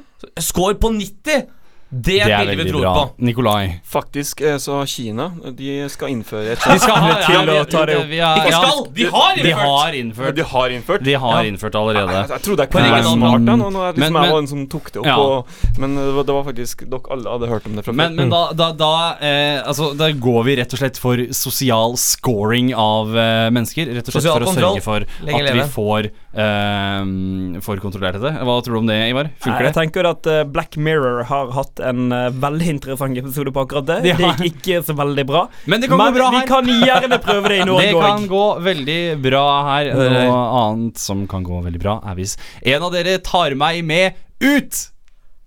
[0.44, 1.48] score på 90.
[1.92, 2.92] Det er Det er bilde vi veldig tror bra.
[2.96, 3.26] på.
[3.28, 3.64] Nikolai.
[3.84, 5.26] Faktisk eh, så Kina
[5.60, 8.14] De skal innføre et De skal ha til ja, å ta det opp.
[8.16, 9.66] Ikke skal, de har De innført!
[9.68, 10.36] har innført.
[10.38, 11.04] De har innført?
[11.04, 12.06] De har innført allerede.
[12.08, 12.32] allerede.
[12.38, 13.56] jeg trodde jeg kunne være smart, da.
[13.60, 15.06] Nå, nå er det Men- liksom jeg var den som tok det opp.
[15.12, 15.18] Ja.
[15.20, 15.46] Og,
[15.84, 18.16] men det var, faktisk Dere alle hadde hørt om det fra Men, før.
[18.22, 22.72] men da, da, da, eh, altså, da går vi rett og slett for sosial scoring
[22.74, 23.92] av eh, mennesker.
[24.00, 28.32] Rett og slett Sosial for å sørge for at vi får, eh, får kontrollert dette.
[28.48, 29.30] Hva tror du om det, Ivar?
[29.44, 33.64] Funker Jeg tenker at eh, Black Mirror har hatt en eh, veldig interessant episode på
[33.66, 34.00] akkurat det.
[34.12, 34.16] Ja.
[34.20, 35.44] Det gikk ikke så veldig bra.
[35.72, 36.48] Men det kan Men gå bra vi her.
[36.50, 39.92] kan gjerne prøve det i Det kan gå veldig bra her.
[39.98, 44.20] Noe annet som kan gå veldig bra, er hvis en av dere tar meg med
[44.42, 44.86] ut!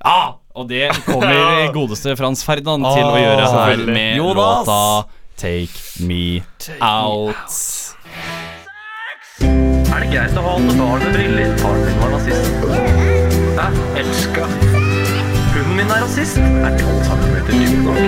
[0.04, 4.68] Ah, Og det kommer godeste Frans Ferdinand til å gjøre her med Jonas.
[4.68, 5.08] låta
[5.40, 6.44] Take Me
[6.78, 8.43] Out.
[9.42, 11.56] Er det greit å ha alle barn med briller?
[11.58, 12.54] Faren min var nazist.
[13.58, 13.66] Hæ?
[13.98, 14.44] Elska.
[15.54, 16.38] Hunden min er rasist.
[16.38, 17.98] Er tolv blitt dyp nok?
[17.98, 18.06] Jeg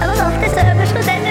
[0.00, 1.22] var alltid øverst på den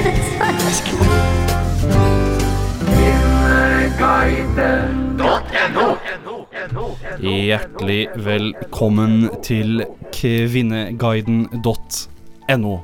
[7.20, 9.84] Hjertelig velkommen til
[10.16, 12.80] kvinneguiden.no.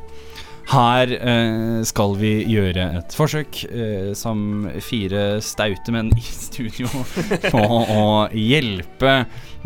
[0.65, 6.89] Her eh, skal vi gjøre et forsøk eh, som fire staute menn i studio
[7.53, 9.13] på å hjelpe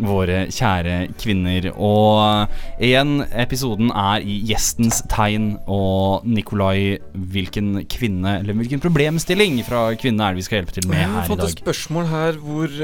[0.00, 1.70] våre kjære kvinner.
[1.72, 2.52] Og
[2.84, 5.54] igjen, episoden er i gjestens tegn.
[5.70, 6.98] Og Nikolai,
[7.32, 11.08] hvilken kvinne, eller hvilken problemstilling fra kvinne er det vi skal hjelpe til med Jeg
[11.08, 11.24] har dag?
[11.24, 12.78] i fått et spørsmål her hvor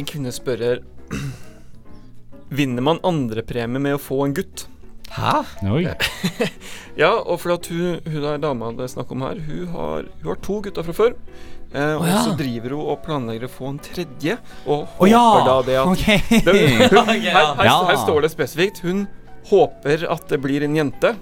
[0.00, 0.84] en kvinne spørrer
[2.50, 4.64] Vinner man andrepremie med å få en gutt?
[5.10, 5.42] Hæ?
[5.70, 5.86] Oi.
[7.00, 10.10] Ja, og fordi at hun, hun der dama det er snakk om her, hun har,
[10.20, 11.14] hun har to gutter fra før.
[11.70, 12.18] Eh, og oh, ja.
[12.26, 14.36] så driver hun og planlegger å få en tredje.
[14.66, 15.24] Og håper håper ja!
[15.46, 16.18] da det at okay.
[16.46, 16.56] det,
[16.92, 17.76] hun, her, her, Ja.
[17.88, 18.82] her står det spesifikt.
[18.84, 19.06] Hun
[19.50, 21.14] håper at det blir en jente.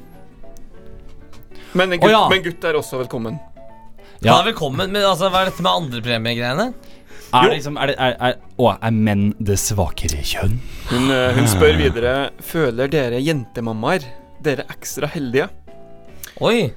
[1.77, 2.25] Men en gutt, oh, ja.
[2.33, 3.39] men gutt er også velkommen.
[4.25, 4.41] Ja.
[4.43, 6.73] Velkommen, men altså, hva er dette med andrepremiegreiene?
[7.35, 10.59] Er liksom Er det er, er, Å, er menn det svakere kjønn?
[10.89, 12.15] Hun, eh, hun spør videre
[12.45, 14.07] Føler dere jentemammaer
[14.45, 15.49] dere ekstra heldige.
[16.47, 16.71] Oi.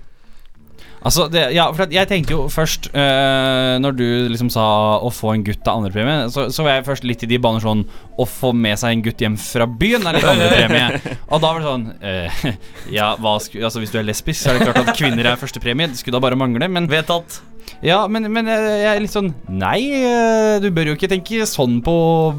[1.01, 4.65] Altså, det, ja, for jeg tenkte jo først uh, Når du liksom sa
[5.01, 7.63] å få en gutt er andrepremie, så, så var jeg først litt i de baner
[7.63, 7.81] sånn
[8.21, 11.15] Å få med seg en gutt hjem fra byen er litt andrepremie.
[11.31, 14.51] Og da var det sånn uh, Ja, hva sku, altså hvis du er lesbisk, så
[14.51, 15.89] er det klart at kvinner er førstepremie.
[15.89, 16.69] Det skulle da bare mangle.
[16.69, 17.41] Men Vedtatt.
[17.81, 21.45] Ja, men, men jeg jeg er litt sånn Nei, eh, du bør jo ikke tenke
[21.49, 21.93] sånn på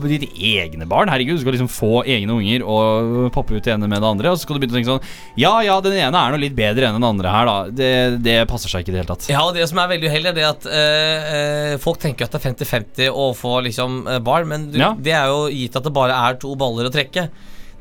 [0.06, 1.10] dine egne barn.
[1.10, 4.30] Herregud, du skal liksom få egne unger og poppe ut det ene med det andre.
[4.32, 6.54] Og så skal du begynne å tenke sånn Ja ja, den ene er nå litt
[6.58, 7.56] bedre enn den andre her, da.
[7.82, 7.90] Det,
[8.22, 9.28] det passer seg ikke i det hele tatt.
[9.32, 12.36] Ja, og det som er veldig uheldig, er det at eh, eh, folk tenker at
[12.36, 14.92] det er 50-50 å få liksom eh, barn, men du, Ja.
[14.98, 17.28] det er jo gitt at det bare er to baller å trekke.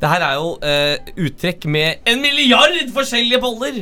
[0.01, 3.81] Det her er jo uh, uttrekk med en milliard forskjellige boller!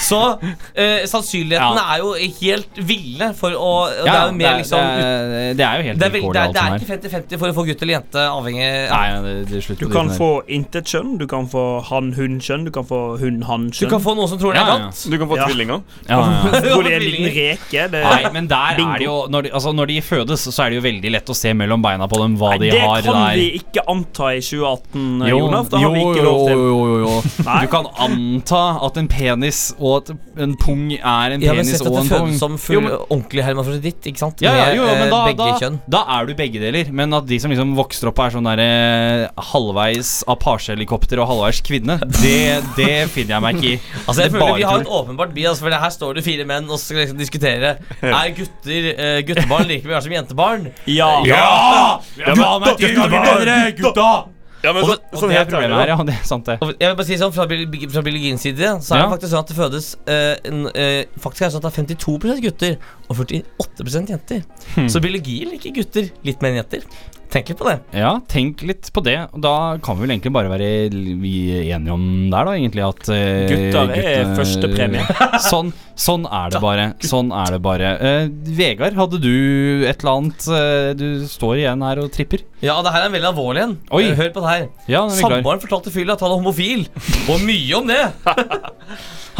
[0.00, 1.82] Så uh, sannsynligheten Ja.
[1.94, 5.64] er jo helt ville for å ja, Det er jo mer liksom det, er, det
[5.66, 6.78] er jo helt det er, det er, det er er.
[6.80, 9.86] ikke 50-50 for å få gutt eller jente, avhengig Nei, ja, det, det er Du
[9.92, 13.84] kan det få intet kjønn, du kan få han-hun-kjønn, du kan få hun-han-kjønn.
[13.90, 14.88] Du kan få noen som tror det er Ja, ja.
[14.88, 15.04] godt.
[15.12, 15.46] Du kan få Ja.
[15.50, 15.82] tvillinger.
[16.08, 16.62] ja, ja.
[16.64, 17.84] Tror er en liten reke.
[17.92, 18.94] Det, Nei, men der Bingo.
[18.96, 21.30] er det jo når de, altså, når de fødes, så er det jo veldig lett
[21.32, 24.40] å se mellom beina på dem hva Nei, de det kan vi ikke anta i
[24.40, 25.28] 2018.
[25.30, 25.68] Jo, Jonas.
[25.72, 26.56] Da har vi ikke lov til.
[26.56, 27.14] Jo, jo, jo.
[27.60, 30.12] Du kan anta at en penis og at
[30.44, 32.32] en pung er en penis og en pung.
[32.38, 34.40] som full Jo, men- ordentlig hermafroditt, ikke sant?
[34.44, 35.78] ja, ja, jo, jo, men eh, da, begge da, kjønn.
[35.96, 36.92] da er du begge deler.
[36.92, 38.70] Men at de som liksom vokser opp og er sånn derre
[39.50, 43.76] halvveis Apache-helikopter og halvveis kvinne, det, det finner jeg meg ikke i.
[44.10, 46.18] Altså jeg er føler bare Vi har en et åpenbart bi, altså, for her står
[46.18, 50.68] det fire menn og skal liksom diskutere Er gutter eh, guttebarn like mye som jentebarn.
[50.90, 51.10] Ja!
[51.28, 51.40] Ja!
[52.18, 54.10] Ja, Du har meg til å snakke bedre, gutta!
[54.62, 55.96] Ja, men Og så, og sånn Det er problemet her, ja.
[56.04, 56.58] Det er sant, det.
[56.60, 59.06] Og Jeg vil bare si sånn Fra, fra biologiens side så er Ja.
[59.06, 61.72] det faktisk sånn at det fødes eh, en, eh, Faktisk er det sånn at det
[61.72, 62.76] er 52% gutter
[63.08, 64.44] og 48% jenter.
[64.76, 64.88] Hmm.
[64.92, 66.84] Så biologi liker gutter litt mer enn jenter.
[67.30, 67.76] Tenk litt på det.
[67.94, 69.16] Ja, tenk litt på det.
[69.38, 71.34] Da kan vi vel egentlig bare være vi
[71.70, 75.04] enige om der, da, egentlig, at uh, Gutter er førstepremie.
[75.50, 76.88] sånn, sånn er det bare.
[77.06, 77.92] Sånn er det bare.
[78.02, 78.24] Uh,
[78.58, 82.42] Vegard, hadde du et eller annet uh, Du står igjen her og tripper.
[82.66, 83.76] Ja, det her er en veldig alvorlig en.
[83.94, 84.02] Oi.
[84.08, 84.66] Eh, Hør på det her.
[84.90, 85.14] Ja, er.
[85.20, 86.84] Samboeren fortalte Fyll at han er homofil,
[87.30, 88.02] og mye om det.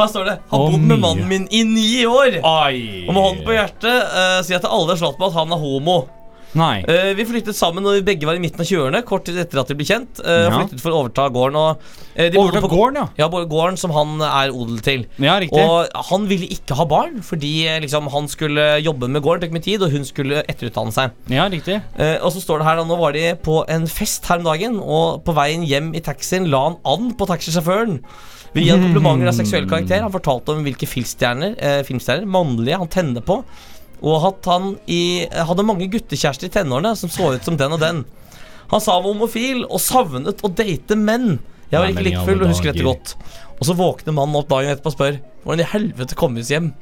[0.00, 2.38] Her står det Har bodd med mannen min i ni år.
[2.46, 3.02] Ai.
[3.08, 5.60] Og med hånden på hjertet uh, sier jeg til alle slått på at han er
[5.60, 5.98] homo.
[6.58, 6.80] Nei.
[6.82, 9.60] Uh, vi flyttet sammen når vi begge var i midten av 20-årene, kort tid etter
[9.62, 10.22] at de ble kjent.
[10.24, 10.54] Uh, Ja.
[10.56, 11.58] Flyttet for å overta gården.
[11.60, 11.84] Og,
[12.16, 13.06] uh, de Overta på gården, ja.
[13.20, 15.04] Ja, gården som han er odel til.
[15.22, 15.62] Ja, riktig.
[15.62, 17.52] Og han ville ikke ha barn, fordi
[17.84, 21.14] liksom, han skulle jobbe med gården, tok med tid, og hun skulle etterutdanne seg.
[21.30, 21.78] Ja, riktig.
[22.24, 24.80] Og så står det her da, Nå var de på en fest her om dagen,
[24.82, 28.00] og på veien hjem i taxien la han an på taxisjåføren.
[28.54, 30.02] Vil gi han komplimenter av seksuell karakter.
[30.02, 33.42] Han fortalte om hvilke filmstjerner, eh, filmstjerner mannlige han tenner på.
[34.00, 37.82] Og at han i, hadde mange guttekjærester i tenårene som så ut som den og
[37.82, 38.04] den.
[38.70, 41.38] Han sa han var homofil og savnet å date menn.
[41.70, 43.14] Jeg var Nei, ikke likfull like full og husker dette godt.
[43.60, 46.52] Og så våkner mannen opp dagen etterpå og spør hvordan i helvete kom vi oss
[46.52, 46.72] hjem.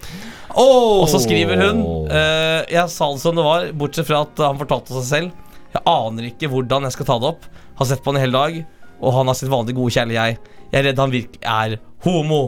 [0.54, 1.02] Oh!
[1.02, 4.60] Og så skriver hun eh, Jeg sa det som det var, bortsett fra at han
[4.60, 5.58] fortalte seg selv.
[5.74, 7.48] Jeg aner ikke hvordan jeg skal ta det opp.
[7.78, 8.62] Har sett på han i hele dag,
[8.98, 10.56] og han har sitt vanlige gode kjærlige jeg.
[10.68, 11.76] Jeg er redd han virkelig er
[12.06, 12.40] homo.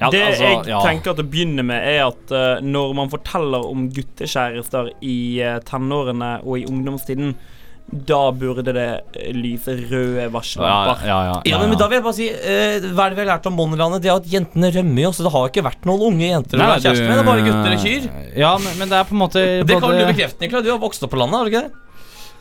[0.00, 0.78] Ja, det altså, jeg ja.
[0.82, 5.58] tenker at det begynner med, er at uh, når man forteller om guttekjærester i uh,
[5.66, 7.36] tenårene og i ungdomstiden,
[7.84, 11.02] da burde det eh, lyse røde ja, varsellamper.
[11.04, 13.28] ja, ja, Ja, men da vil jeg bare si uh, Hva er det vi har
[13.34, 14.00] lært om Bondelandet?
[14.02, 16.70] Det er at jentene rømmer jo, så det har ikke vært noen unge jenter Nei,
[16.78, 17.12] kjæreste med.
[17.12, 18.08] Det er bare gutter og kyr.
[18.40, 20.64] Ja, men, men det er på en måte Det kan du bekrefte, Niklas.
[20.64, 21.82] Du har vokst opp på landet, har du ikke det?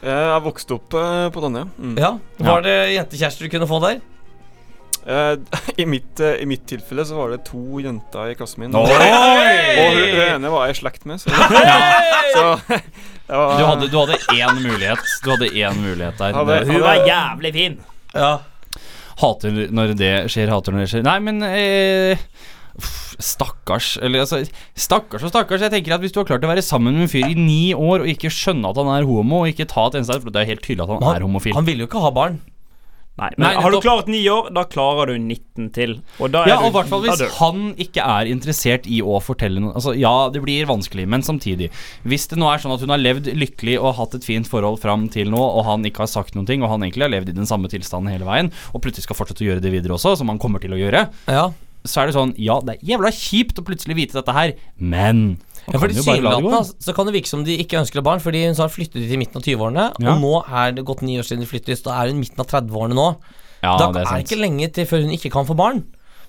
[0.03, 1.67] Jeg har vokst opp på landet, ja.
[1.83, 1.93] Mm.
[2.01, 2.15] Ja.
[2.49, 4.01] Var det jentekjærester du kunne få der?
[5.05, 5.35] Eh,
[5.83, 8.75] i, mitt, eh, I mitt tilfelle så var det to jenter i klassen min.
[8.77, 8.87] Oi!
[8.87, 11.19] Og hun, hun ene var jeg i slekt med.
[11.19, 11.33] Så,
[12.35, 15.03] så det var, Du hadde, du hadde én mulighet.
[15.25, 16.39] Du hadde én mulighet der.
[16.39, 17.77] Hadde- Hun var jævlig fin.
[18.15, 18.33] Ja.
[19.21, 21.03] Hater når det skjer, hater når det skjer.
[21.05, 22.23] Nei, men eh,
[23.21, 23.97] Stakkars.
[24.01, 24.39] Eller altså
[24.73, 25.61] Stakkars og stakkars.
[25.67, 27.75] Jeg tenker at Hvis du har klart å være sammen med en fyr i ni
[27.75, 30.41] år og ikke skjønne at han er homo, og ikke ta et eneste For det
[30.41, 31.53] er helt tydelig at han, han er homofil.
[31.59, 32.39] Han ville jo ikke ha barn.
[33.13, 35.91] Nei, men Nei, Har du klart ni år, da klarer du 19 til.
[36.17, 39.03] Og da er ja, du, og i hvert fall hvis han ikke er interessert i
[39.05, 41.69] å fortelle noe Altså, Ja, det blir vanskelig, men samtidig
[42.09, 44.81] Hvis det nå er sånn at hun har levd lykkelig og hatt et fint forhold
[44.81, 47.29] fram til nå, og han ikke har sagt noen ting, og han egentlig har levd
[47.29, 50.15] i den samme tilstanden hele veien, og plutselig skal fortsette å gjøre det videre også,
[50.17, 51.51] som han kommer til å gjøre, Ja.
[51.85, 55.37] så er det sånn Ja, det er jævla kjipt å plutselig vite dette her, men
[55.71, 58.07] Ja, for det Tilsynelatende altså, så kan det virke som de ikke ønsker å ha
[58.09, 58.19] barn.
[58.23, 60.13] Fordi hun har flyttet ut i midten av 20-årene, Ja.
[60.13, 61.83] og nå er det gått ni år siden de flyttet.
[61.85, 63.07] Da er hun midten av 30-årene nå.
[63.63, 65.83] Ja, da det er er det ikke lenge til før hun ikke kan få barn.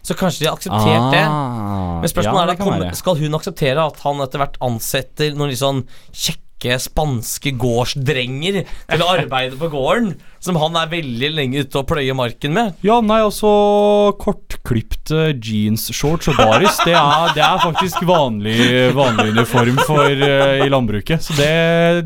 [0.04, 1.24] Så kanskje de har akseptert det.
[1.24, 2.96] Ah, Men spørsmålet ja, er da det.
[3.00, 5.80] Skal hun akseptere at han etter hvert ansetter noen litt sånn
[6.12, 6.43] kjekke
[6.80, 10.14] spanske gårdsdrenger til å arbeide på gården?
[10.44, 12.80] Som han er veldig lenge ute og pløyer marken med?
[12.84, 13.50] Ja, nei, altså
[14.20, 18.58] Kortklipte jeansshorts og baris, det er, det er faktisk vanlig,
[18.96, 21.24] vanlig uniform for, uh, i landbruket.
[21.24, 21.52] Så det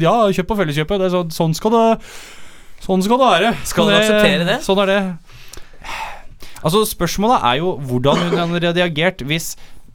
[0.04, 1.00] Ja, kjøp på Felleskjøpet.
[1.00, 1.86] Det er sånn, sånn skal det
[2.84, 3.48] Sånn skal det være.
[3.66, 4.60] Skal du akseptere det?
[4.64, 5.00] Sånn er det.
[6.62, 9.52] Altså, spørsmålet er jo hvordan hun hadde reagert hvis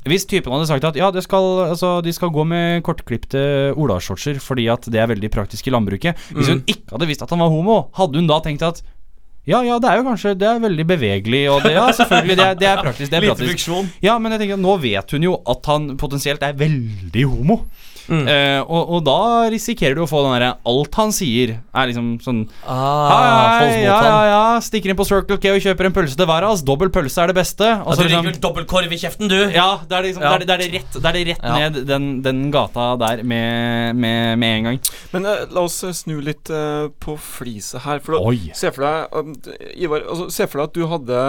[0.09, 4.41] hvis typen hadde sagt at ja, det skal, altså, de skal gå med kortklipte olashortser
[4.43, 7.39] fordi at det er veldig praktisk i landbruket Hvis hun ikke hadde visst at han
[7.43, 8.83] var homo, hadde hun da tenkt at
[9.43, 12.45] ja, ja, det er jo kanskje Det er veldig bevegelig, og det, ja, selvfølgelig, det
[12.45, 13.11] er, det er praktisk.
[13.11, 13.49] Det er Lite praktisk.
[13.51, 13.89] friksjon.
[14.05, 17.57] Ja, men jeg tenker nå vet hun jo at han potensielt er veldig homo.
[18.11, 18.25] Mm.
[18.27, 19.17] Eh, og, og da
[19.53, 23.95] risikerer du å få den derre Alt han sier, er liksom sånn Ah, Hei, ja,
[24.03, 26.63] ja, ja, stikker inn på Circle K og kjøper en pølse til hver av oss.
[26.67, 27.69] Dobbel pølse er det beste.
[27.85, 29.37] Og så du liksom, liker dobbeltkorv i kjeften, du?
[29.55, 30.33] ja, da er det, liksom, Ja.
[30.35, 31.55] er det, er det rett, det er det rett Ja.
[31.63, 34.79] ned den, den gata der med, med, med en gang.
[35.15, 38.03] Men uh, la oss eh, snu litt uh, på fliset her.
[38.03, 41.19] For da, se for deg uh, Ivar, altså, se for deg at du hadde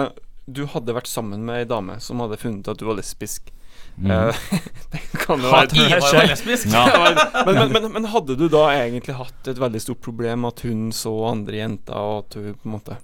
[0.45, 3.47] Du hadde vært sammen med ei dame som hadde funnet at du var lesbisk.
[3.95, 4.35] Eh,
[4.91, 6.67] det kan jo være Ivar var lesbisk?
[6.73, 6.85] Ja.
[7.45, 10.89] men, men, men, men hadde du da egentlig hatt et veldig stort problem at hun
[10.95, 12.97] så andre jenter, og at hun på en måte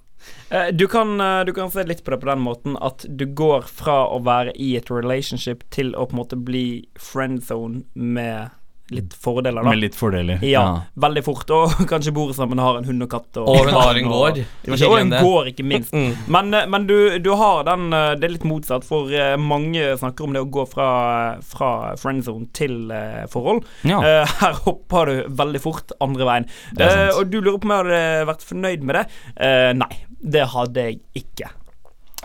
[0.50, 3.26] Eh, Du kan, eh, du kan se litt på det på den måten at du
[3.26, 8.50] går fra å være i et relationship til å på en måte bli friendzone med
[8.96, 9.70] litt fordeler, da.
[9.70, 10.42] Med litt fordeler.
[10.46, 10.64] Ja,
[11.04, 11.50] veldig fort.
[11.54, 13.30] Og kanskje bor sammen, har en hund og katt.
[13.40, 14.42] Og, Og hun har en gård.
[14.68, 15.94] Og glem en gård, ikke minst.
[15.94, 16.12] Mm.
[16.32, 19.92] Men, eh, men du, du har den eh, Det er litt motsatt, for eh, mange
[20.00, 20.88] snakker om det å gå fra,
[21.46, 23.64] fra friendzone til uh, forhold.
[23.88, 24.00] Ja.
[24.02, 26.48] Uh, her hopper du veldig fort andre veien.
[26.78, 29.04] Eh, og du lurer på om jeg hadde vært fornøyd med det?
[29.36, 29.92] Eh, nei,
[30.36, 31.50] det hadde jeg ikke.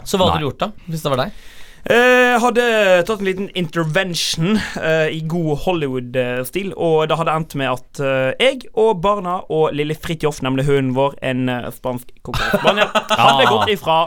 [0.03, 0.43] Så hva hadde Nei.
[0.45, 0.87] du gjort, da?
[0.87, 1.45] Hvis det var deg?
[1.85, 2.63] Eh, hadde
[3.07, 8.31] tatt en liten intervention eh, i god Hollywood-stil, og det hadde endt med at eh,
[8.41, 13.71] jeg og barna og lille Fridtjof, nemlig hunden vår, en eh, spansk konkurransespaniel, hadde gått
[13.77, 13.99] ifra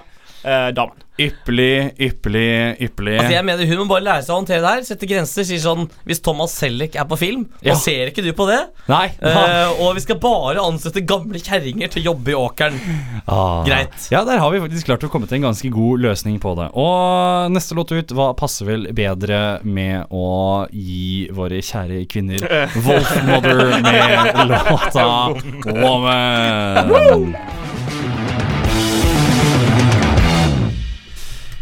[0.44, 1.06] eh, damen.
[1.20, 3.18] Ypperlig, ypperlig, ypperlig.
[3.20, 4.84] Altså jeg mener Hun må bare lære seg å håndtere det her.
[4.88, 5.44] Sette grenser.
[5.44, 7.74] Sier sånn Hvis Thomas Selleck er på film, Ja.
[7.74, 8.56] og ser ikke du på det?
[8.88, 9.10] Nei.
[9.20, 12.78] Eh, og vi skal bare ansette gamle kjerringer til å jobbe i åkeren.
[13.28, 13.60] Ah.
[13.68, 14.08] Greit.
[14.10, 16.70] Ja, der har vi faktisk klart å komme til en ganske god løsning på det.
[16.72, 22.40] Og neste låt ut hva passer vel bedre med å gi våre kjære kvinner
[22.86, 25.04] Wolfmother med låta
[25.84, 27.36] Woman.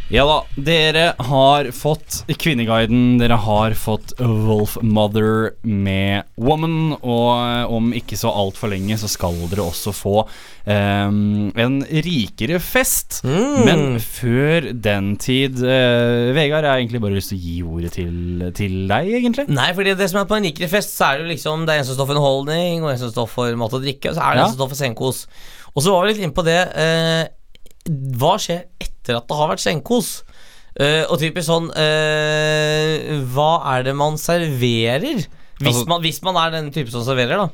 [0.09, 7.91] Ja da, dere har fått Kvinneguiden, dere har fått Wolf Mother med Woman, og om
[7.93, 13.21] ikke så altfor lenge så skal dere også få um, en rikere fest.
[13.29, 17.93] Men før den tid uh, Vegard, jeg har egentlig bare lyst til å gi ordet
[18.01, 19.45] til, til deg, egentlig.
[19.53, 21.77] Nei, fordi det som er på en rikere fest, så er det jo liksom Det
[21.77, 24.17] er en som står for underholdning, og en som står for mat og drikke, og
[24.17, 24.49] så er det Ja.
[24.49, 25.27] en som står for senkos.
[25.77, 27.27] Og så var vi litt inne på det Uh,
[28.17, 30.11] Hva skjer etter at det har vært senkos?
[30.79, 35.25] Uh, og typisk sånn uh, Hva er det man serverer?
[35.59, 37.49] Hvis, Altså- man, hvis man er den type som serverer, da.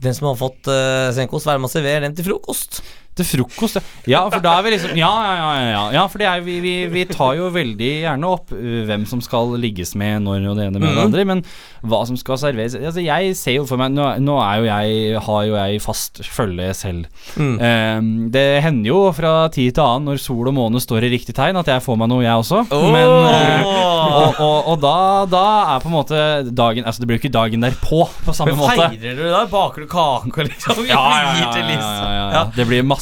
[0.00, 2.80] Den som har fått uh, senkos, hva er det man serverer den til frokost?
[3.18, 4.20] Til frokost, ja.
[4.30, 5.64] For da er vi liksom Ja, ja, ja.
[5.74, 9.20] ja, ja for er, vi, vi, vi tar jo veldig gjerne opp uh, hvem som
[9.24, 11.04] skal ligges med når og det ene med det Mhm.
[11.10, 11.42] andre, men
[11.82, 15.20] hva som skal serveres Altså, jeg ser jo for meg Nå, nå er jo jeg
[15.26, 17.06] Har jo jeg fast følge selv.
[17.36, 17.56] Mm.
[17.60, 21.34] Um, det hender jo fra tid til annen når sol og måne står i riktig
[21.36, 22.62] tegn, at jeg får meg noe, jeg også.
[22.70, 23.66] Men uh,
[24.10, 24.94] og, og, og da,
[25.30, 25.42] da
[25.74, 26.20] er på en måte
[26.56, 28.76] dagen Altså, det blir jo ikke dagen derpå på samme Men måte.
[28.78, 29.42] feirer du da?
[29.50, 30.84] Baker du kake, liksom?
[30.88, 32.44] Ja, ja, ja, ja, ja, ja.
[32.56, 32.99] Det blir masse,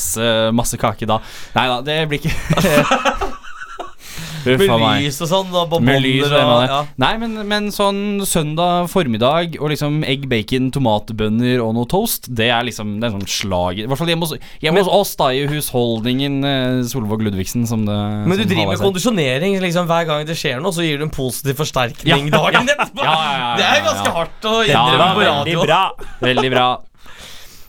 [0.54, 1.20] masse kake da.
[1.56, 3.28] Nei da, det blir ikke
[4.48, 4.62] Med
[5.02, 6.78] lys og sånn, og Med lys og det ja.
[7.02, 12.48] Nei, men, men sånn søndag formiddag og liksom egg, bacon, tomatbønner og noe toast, det
[12.54, 15.30] er liksom Det er sånn slag I hvert fall hjemme hos, hjemme hos oss, da,
[15.36, 20.08] i husholdningen eh, Solvåg Ludvigsen, som det Men du som driver med kondisjonering liksom hver
[20.08, 23.04] gang det skjer noe, så gir du en positiv forsterkning Ja, dagen ja, etterpå.
[23.04, 25.82] ja, ja, ja, Det er ganske hardt å Ja, innrømme på Veldig bra.
[26.22, 26.68] Veldig bra.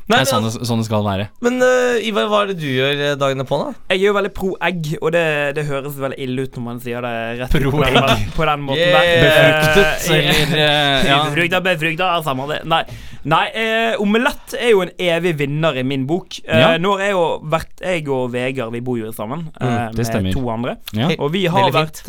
[0.10, 1.26] Nei, Det er sånn det, sånn det skal være.
[1.46, 3.68] Men uh, Ivar, hva er det du gjør eh, dagene på, da?
[3.92, 5.22] Jeg er jo veldig pro egg, og det,
[5.60, 7.12] det høres veldig ille ut når man sier det
[7.44, 8.98] rett Pro på, den- på den måten Yeah.
[8.98, 9.22] der.
[9.22, 11.20] Befruktet, eller eh, ja.
[11.30, 12.60] Befrukta, befrukta, samme det.
[12.74, 12.82] Nei,
[13.30, 16.40] Nei uh, omelett er jo en evig vinner i min bok.
[16.48, 16.72] Ja.
[16.82, 20.30] Nå har jeg jo vært Jeg og Vegard, vi bor jo sammen Mm, det stemmer.
[20.32, 20.78] med to andre.
[20.96, 21.10] Ja.
[21.20, 22.02] Og vi har vært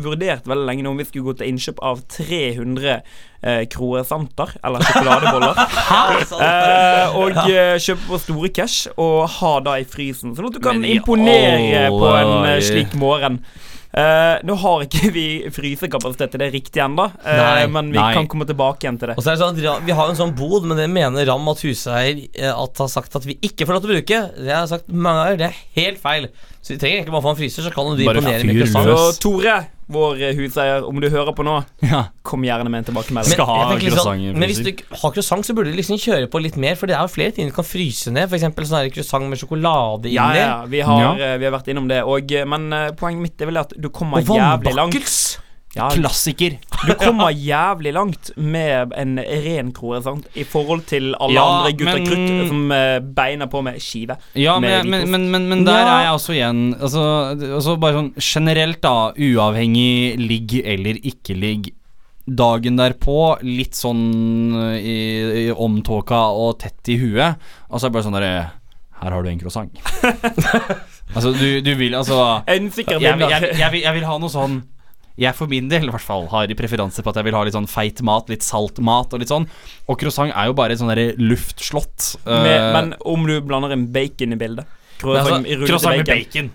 [0.00, 4.86] vurdert veldig lenge nå om vi skulle gå til innkjøp av 300 uh, croissanter, eller
[4.88, 5.58] sjokoladeboller.
[6.38, 10.62] Eh, og eh, kjøpe på store cash og ha det i frysen, sånn at du
[10.64, 13.42] kan imponere på en eh, slik morgen.
[13.88, 18.10] Uh, nå har ikke vi frysekapasitet til det riktig ennå, uh, men vi Nei.
[18.14, 19.16] kan komme tilbake igjen til det.
[19.16, 21.48] Og så er det sånn at Vi har en sånn bod, men det mener Ram
[21.48, 22.20] at huseier
[22.52, 24.20] At har sagt at vi ikke får lov til å bruke.
[24.36, 25.40] Det har jeg sagt mange ganger.
[25.40, 26.28] Det er helt feil.
[26.62, 28.86] Så vi trenger egentlig bare få en fryser, så kan du Bare imponere fyr croissant.
[28.86, 29.02] løs.
[29.16, 29.54] Så Tore,
[29.88, 31.54] vår eh, huseier, om du hører på nå,
[31.86, 32.00] Ja.
[32.22, 33.32] kom gjerne med en Men, tilbakemelding.
[33.32, 34.74] Skal ha jeg tenker litt croissant i sånn, men hvis du fryser.
[34.74, 37.14] ikke har croissant, så burde du liksom kjøre på litt mer, for det er jo
[37.14, 38.28] flere ting du kan fryse ned.
[38.28, 40.38] Eksempel sånn her croissant med sjokolade Ja, inni.
[40.42, 41.24] ja, ja, vi har, Ja.
[41.34, 42.02] eh, vi har vært innom det.
[42.04, 44.92] Og, eh, men eh, poenget mitt er vel at du kommer Og jævlig langt.
[44.92, 45.38] vannbakkels!
[45.78, 46.56] Ja, Klassiker.
[46.86, 52.00] du kommer jævlig langt med en ren croissant i forhold til alle Ja, andre gutter
[52.00, 54.16] men- krutt som beina beiner på med skive.
[54.34, 57.02] Ja, Med men, men, men, der er jeg også igjen altså,
[57.54, 59.12] altså Bare sånn generelt, da.
[59.14, 61.70] Uavhengig ligg eller ikke ligg.
[62.28, 64.02] Dagen derpå, litt sånn
[64.52, 64.96] eh, i,
[65.46, 67.38] i omtåka og tett i huet.
[67.70, 68.32] Og så er det bare sånn derre
[68.98, 69.78] Her har du en croissant.
[71.14, 74.58] altså, du, du vil altså jeg, jeg, jeg, vil, jeg vil ha noe sånn
[75.18, 77.56] jeg for min del i hvert fall har preferanse på at jeg vil ha litt
[77.56, 79.48] sånn feit mat, litt salt mat og litt sånn.
[79.90, 82.14] Og croissant er jo bare et sånn derre luftslott.
[82.28, 86.50] Med, Eh, men om du blander en bacon i bildet altså, Croissant croissant med bacon.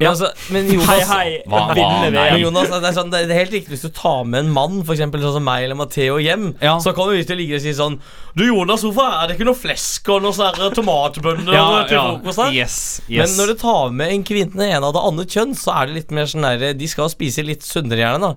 [0.00, 1.42] Men, altså, men Jonas, Hei, hei.
[1.46, 4.46] Hva- hva- Men Jonas, det er, sånn, det er helt riktig Hvis du tar med
[4.46, 6.78] en mann, eksempel, sånn som meg eller Matheo, hjem, Ja.
[6.80, 7.98] så kommer vi til å ligge og si sånn
[8.34, 12.06] Du, Jonas, hvorfor er det ikke noe flesk og noe sånne tomatbønner Ja, til ja.
[12.16, 12.52] frokost her?
[12.56, 15.86] Yes, Men når du tar med en kvinne, en av det andre kjønn, så er
[15.86, 18.34] det litt mer sånn der De skal spise litt sunnere, gjerne, da.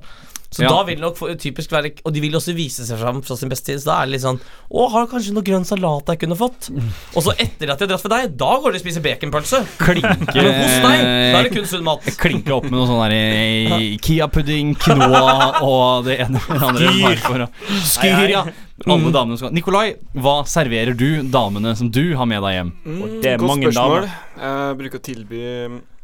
[0.53, 0.69] Så Ja.
[0.69, 3.49] da vil det nok typisk være Og de vil også vise seg fram fra sin
[3.49, 3.79] beste tid.
[3.81, 4.37] Så da er det litt sånn
[4.69, 6.69] Å, har du kanskje noe grønn salat jeg kunne fått?
[7.15, 9.63] Og så etter at de har dratt for deg, da går de og spiser baconpølse.
[9.81, 12.05] Klinke Men hos deg, da er det kun sunn mat.
[12.21, 16.93] Klinke opp med noe sånn der eh, Kia-pudding, quinoa og det ene med det andre.
[16.93, 17.17] Skyr!
[17.25, 17.49] for å-
[17.95, 18.45] Skyr, ja.
[18.89, 22.71] Alle damene skal Nikolai, hva serverer du damene som du har med deg hjem?
[22.83, 24.07] Mm, det er godt mange spørsmål.
[24.07, 24.09] damer.
[24.43, 25.43] Jeg bruker å tilby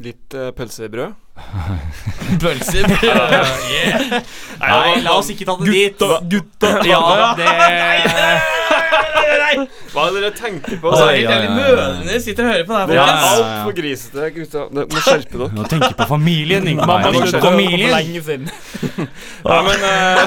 [0.06, 1.16] litt uh, pølsebrød.
[2.42, 2.86] Pølser.
[3.04, 4.22] yeah.
[4.60, 6.04] Nei, la oss ikke ta det dit.
[6.32, 6.70] Gutta!
[6.88, 7.02] Ja,
[7.40, 7.48] det
[9.90, 10.92] Hva er det dere tenker på?
[10.92, 11.24] Altså, Oi.
[11.56, 12.88] Mødrene sitter og hører på det her.
[12.90, 13.32] er Ja, ja, ja.
[13.34, 14.66] altfor grisete, gutta.
[14.76, 15.50] Dere må skjerpe dere.
[15.58, 16.88] Nå tenker på familien, Nikolai.
[16.90, 17.94] Mamma Nei, på for Familien.
[17.96, 18.46] lenge siden.
[19.50, 20.22] Ja, men uh,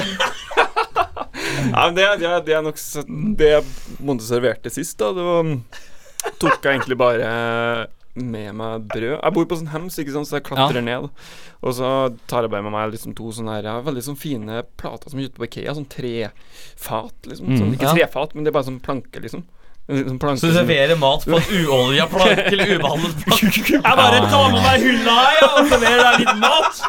[1.73, 2.79] ja, men det, det, det er nok
[3.39, 3.63] Det jeg
[4.25, 5.51] serverte sist, da, det var
[6.41, 7.27] Tok jeg egentlig bare
[8.15, 9.15] med meg brød.
[9.23, 11.09] Jeg bor på sånn hems, ikke sant, så jeg klatrer ned.
[11.63, 11.87] Og så
[12.29, 15.19] tar jeg bare med meg liksom to sånne her ja, veldig sånn fine plater som
[15.19, 15.73] er ute på Ikea.
[15.73, 17.49] Sånn trefat, liksom.
[17.49, 17.57] Mm.
[17.57, 17.93] sånn, ikke Ja.
[17.97, 19.43] trefat, men det er bare sånn planke, liksom.
[19.89, 23.57] Sånn planke Så du serverer mat på en uolja plank eller ubehandlet plank?
[23.67, 26.83] Jeg bare tar med meg hylla her og serverer deg litt mat.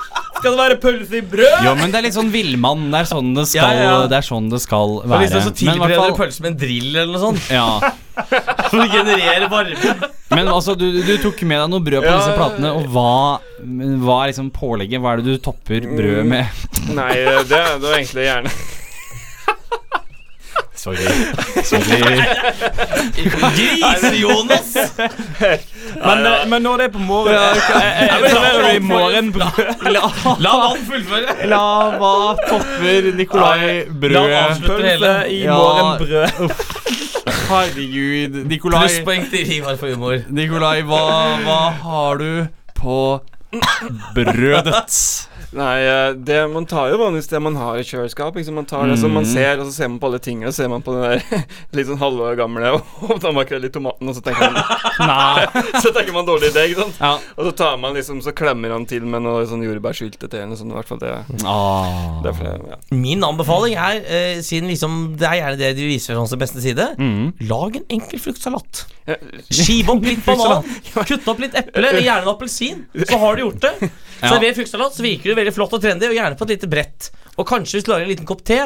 [0.45, 1.55] Skal det være pølse i brød?
[1.64, 2.86] Jo, men det er litt sånn villmann.
[2.92, 4.01] Det er sånn det skal, Ja, ja.
[4.12, 5.24] Det er sånn det skal Og være.
[5.24, 7.49] liksom så tilbereder fall pølse med en drill eller noe sånt.
[7.51, 7.95] ja.
[8.70, 9.95] så det genererer varme.
[10.34, 13.40] Men altså, du, du tok med deg noe brød på Ja, disse platene, og hva,
[14.05, 15.03] hva er liksom pålegget?
[15.03, 16.64] Hva er det du topper brødet med?
[16.95, 17.11] Nei,
[17.49, 18.55] det, det var egentlig gjerne
[20.85, 20.99] Sorry.
[21.64, 22.20] Sorry.
[23.57, 24.76] Grise-Jonas!
[26.05, 29.89] Men, eh, men når det er på morgenen eh, eh, Serverer du i morgenbrød?
[30.45, 31.37] La vann fullføre.
[31.49, 31.62] La
[31.97, 32.12] hva
[32.43, 34.61] topper Nikolai La hele.
[34.68, 36.57] Pølse i morgenbrød.
[37.49, 38.85] Herregud, Nikolai.
[38.85, 40.20] Plusspoeng til Ivar for humor.
[40.28, 41.05] Nikolai, hva,
[41.47, 42.30] hva har du
[42.76, 42.99] på
[44.12, 45.01] brødet?
[45.55, 48.34] Nei, eh, det, man tar jo vanligvis det man har i kjøleskap.
[48.34, 48.57] Liksom.
[48.59, 49.32] Man tar det som man Mm.
[49.32, 50.50] ser, og så ser man på alle tingene.
[50.50, 51.44] Så ser man på den der
[51.78, 52.72] litt sånn halvår gamle
[53.07, 54.61] og da makrell i tomaten, og så tenker man
[55.84, 56.98] Så tenker man dårlig idé, ikke sant?
[57.00, 57.12] Ja.
[57.38, 60.52] Og så tar man liksom, så klemmer han til med noe sånn jordbærsylte til, eller
[60.52, 60.74] noe sånt.
[60.74, 61.12] I hvert fall det.
[61.46, 62.20] Ah.
[62.26, 62.80] Derfor, ja.
[62.90, 66.61] Min anbefaling er, eh, siden liksom det er gjerne det de viser som sin beste
[66.64, 67.32] side, Mm.
[67.48, 68.84] lag en enkel fruktsalat.
[69.07, 69.16] Ja,
[69.52, 72.84] Skive opp litt banan, kutt opp litt eple, gjerne en appelsin.
[73.07, 73.90] Så har du gjort det.
[74.24, 74.32] Ja.
[74.34, 77.10] Server fruktsalat, så virker det veldig flott og trendy, og gjerne på et lite brett.
[77.36, 78.58] Og kanskje hvis du lager en liten kopp te,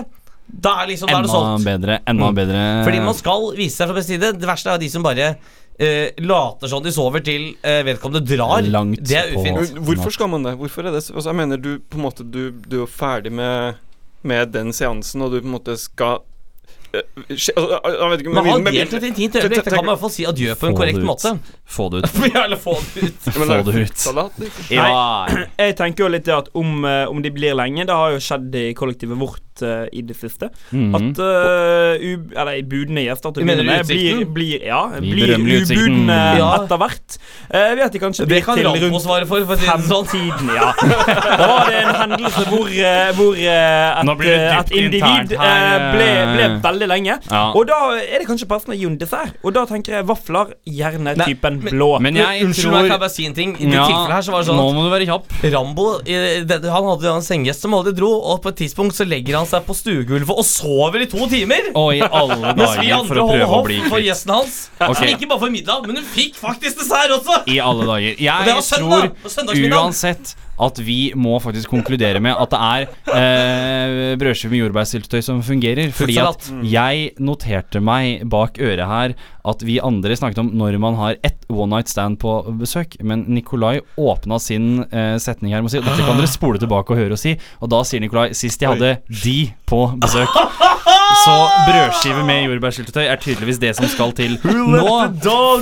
[0.48, 1.64] da er, liksom, da er det solgt.
[1.66, 1.98] bedre.
[2.08, 2.34] Enda Mm.
[2.38, 2.84] bedre.
[2.86, 4.32] Fordi man skal vise seg fra beste side.
[4.40, 5.36] Det verste er de som bare
[5.78, 8.62] Uh, later som de sover til uh, vedkommende drar.
[8.66, 9.76] Langt det er ufint.
[9.78, 10.56] Hvorfor skal man det?
[10.58, 13.30] Hvorfor er det så- altså, Jeg mener du på en måte Du, du er ferdig
[13.30, 13.76] med
[14.24, 16.18] Med den seansen, og du på en måte skal
[16.92, 19.64] Jeg vet ikke Man har men- delt et intimt øyeblikk.
[19.64, 21.34] Det kan man i hvert fall si adjø på en korrekt måte.
[21.68, 22.20] Få det ut.
[22.44, 23.26] Eller få det ut.
[23.36, 23.90] men Få det ut.
[23.98, 24.30] Liksom.
[25.58, 28.22] Jeg tenker jo litt det at om, eh, om de blir lenge Det har jo
[28.22, 30.50] skjedd i kollektivet vårt eh, i det siste.
[30.72, 30.94] Mhm.
[30.94, 36.18] At uh, u, Eller budende gjester til å begynne med blir, blir, ja, blir ubudne
[36.38, 36.50] Ja.
[36.62, 37.18] etter hvert.
[37.48, 40.06] Uh, vet de kanskje Det kan Rambo svare for, for å si det sånn.
[40.08, 40.72] Femtiden, ja.
[41.38, 42.68] Da var det en hendelse hvor,
[43.18, 47.16] hvor et, et individ ble, ble veldig lenge.
[47.30, 47.42] Ja.
[47.56, 49.36] Og da er det kanskje passende å gi en dessert.
[49.44, 51.90] Og da tenker jeg vafler, gjerne Nei, typen men- blå.
[52.04, 53.54] Men jeg Unnskyld meg, kan jeg tror bare si en ting?
[53.58, 55.24] I det Ja, tilfellet her så var det Nå sånn må du være kjapp.
[55.52, 59.06] Rambo i- det, Han hadde en sengegjest som aldri dro, og på et tidspunkt så
[59.08, 61.70] legger han seg på stuegulvet og sover i to timer.
[61.78, 64.04] Og i alle Mens vi dager for andre å holder prøve å hoff bli for
[64.04, 64.58] gjesten hans.
[64.78, 65.14] Okay.
[65.14, 67.42] Ikke bare for middag, men hun fikk faktisk dessert også!
[67.50, 68.20] I alle dager.
[68.28, 69.10] Jeg tror
[69.78, 75.42] uansett at vi må faktisk konkludere med at det er eh, brødskive med jordbærsyltetøy som
[75.46, 75.92] fungerer.
[75.94, 79.16] Fordi at jeg noterte meg bak øret her
[79.48, 82.98] at vi andre snakket om når man har ett one night stand på besøk.
[83.00, 86.94] Men Nikolai åpna sin eh, setning her med å si dette kan dere spole tilbake
[86.94, 87.36] og høre og si.
[87.62, 89.38] Og da sier Nikolai sist jeg hadde de
[89.68, 90.34] på besøk.
[91.18, 91.34] Så
[91.64, 94.36] brødskive med jordbærsyltetøy er tydeligvis det som skal til.
[94.44, 94.96] Nå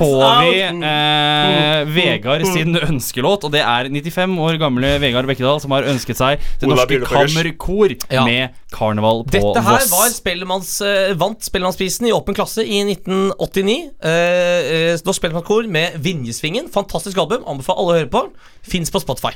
[0.00, 5.74] får vi eh, Vegard sin ønskelåt, og det er 95 år gamle Vegard Bekkedal som
[5.76, 8.24] har ønsket seg Det Ola Norske Kammerkor Ja.
[8.26, 9.56] med Karneval på Voss.
[9.56, 9.92] Dette her Voss.
[9.92, 13.76] var Spellemanns, eh, vant Spellemannsprisen i åpen klasse i 1989.
[14.04, 16.70] Uh, uh, Norsk Spellemannskor med Vinjesvingen.
[16.72, 17.44] Fantastisk album.
[17.46, 18.26] Anbefaler alle å høre på.
[18.66, 19.34] Fins på Spotify.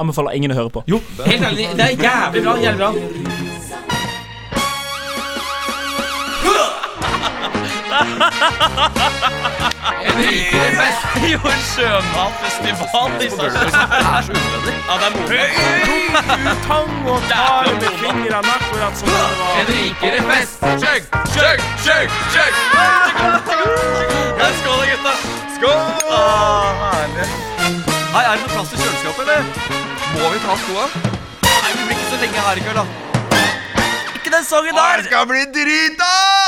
[0.00, 0.84] Anbefaler ingen å høre på.
[0.88, 2.56] Jo, helt ærlig, det er jævlig bra.
[2.62, 2.92] Jævlig bra.
[7.92, 8.60] En rikere
[9.42, 9.61] fest
[11.32, 11.40] jo
[11.72, 13.52] sjømatfestival i Sarpsborg.
[13.52, 14.32] Det er så.
[14.88, 15.44] Ja, det er moro.
[16.66, 19.54] Tang og tar med fingrene akkurat som det var.
[19.60, 20.58] En rikere fest.
[20.82, 21.02] Chug,
[21.34, 22.52] chug, chug, chug.
[24.62, 25.14] Skål gutta.
[25.56, 26.02] Skål!
[27.02, 27.28] herlig.
[28.12, 29.42] Hei, er det noe plass til kjøleskapet, eller?
[30.18, 30.86] Må vi ta skoa?
[31.48, 32.86] Nei, vi blir ikke så lenge her i kveld, da.
[34.18, 35.02] Ikke den sangen der!
[35.02, 36.41] Det skal bli drita!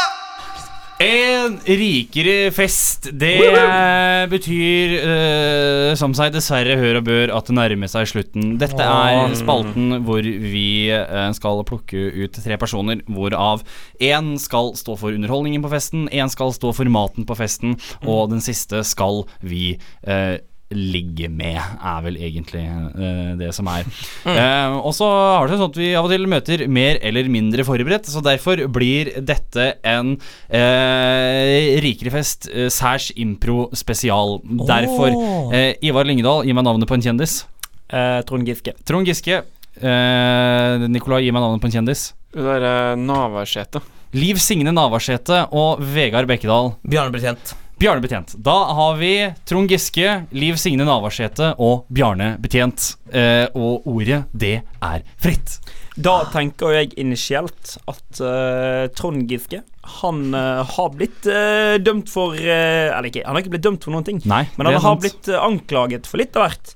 [1.05, 3.11] En rikere fest.
[3.13, 8.55] Det eh, betyr, uh, som seg dessverre hør og bør, at det nærmer seg slutten.
[8.61, 13.65] Dette er spalten hvor vi uh, skal plukke ut tre personer, hvorav
[14.03, 18.33] én skal stå for underholdningen på festen, én skal stå for maten på festen, og
[18.33, 20.41] den siste skal vi eh,
[20.75, 23.87] ligge med, er vel egentlig uh, det som er.
[24.35, 27.63] Eh, og så har det sånn at vi av og til møter mer eller mindre
[27.67, 34.41] forberedt, så derfor blir dette en uh, rikere fest eh, særs impro spesial.
[34.67, 35.15] Derfor,
[35.55, 37.43] eh, Ivar Lyngedal, gi meg navnet på en kjendis.
[37.89, 38.75] Eh, Trond Giske.
[38.89, 39.43] Trond Giske.
[39.75, 42.09] Eh, Nikolai, gi meg navnet på en kjendis.
[42.35, 43.83] Det derre Navarsete.
[44.15, 46.75] Liv Signe Navarsete og Vegard Bekkedal.
[46.87, 47.55] Bjarne Betjent.
[47.79, 48.35] Bjarne Betjent.
[48.39, 49.13] Da har vi
[49.45, 52.95] Trond Giske, Liv Signe Navarsete og Bjarne Betjent.
[53.11, 55.59] Eh, og ordet, det er fritt.
[55.95, 59.61] Da tenker jeg initielt at uh, Trond Giske
[60.01, 63.95] Han uh, har blitt uh, dømt for Eller ikke, han har ikke blitt dømt for
[63.95, 64.19] noen ting.
[64.27, 65.05] Nei, Men han har sant.
[65.05, 66.75] blitt anklaget for litt av hvert.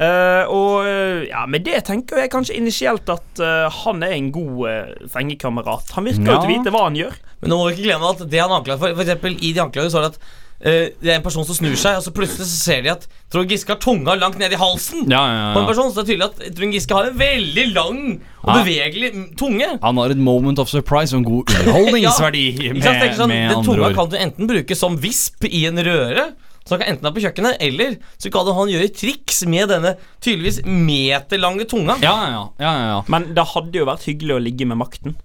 [0.00, 4.30] Eh, og eh, ja, med det tenker jeg kanskje initielt at uh, han er en
[4.32, 5.90] god uh, sengekamerat.
[5.98, 6.38] Han virker jo Ja.
[6.40, 7.18] til å vite hva han gjør.
[7.42, 9.60] Men nå må vi ikke glemme at det han anklager for For eksempel i de
[9.60, 10.30] anklagene så er det at
[10.60, 13.06] Uh, det er en person som snur seg, og så plutselig så ser de at
[13.32, 15.06] Trond Giske har tunga langt ned i halsen.
[15.08, 17.64] Ja, ja, På en person, så det er tydelig at Trond Giske har en veldig
[17.72, 18.00] lang
[18.42, 18.58] og Ja.
[18.58, 19.70] bevegelig mm, tunge.
[19.80, 22.44] Han har et moment of surprise og en god underholdningsverdi
[22.76, 26.26] med, sånn, med den andre tunga kan du enten bruke som visp i en røre,
[26.70, 29.90] så han kan enten være på kjøkkenet, eller så kan han gjøre triks med denne
[30.22, 31.96] tydeligvis meterlange tunga.
[31.98, 33.00] Ja, ja, ja, ja, ja.
[33.10, 35.16] Men det hadde jo vært hyggelig å ligge med makten.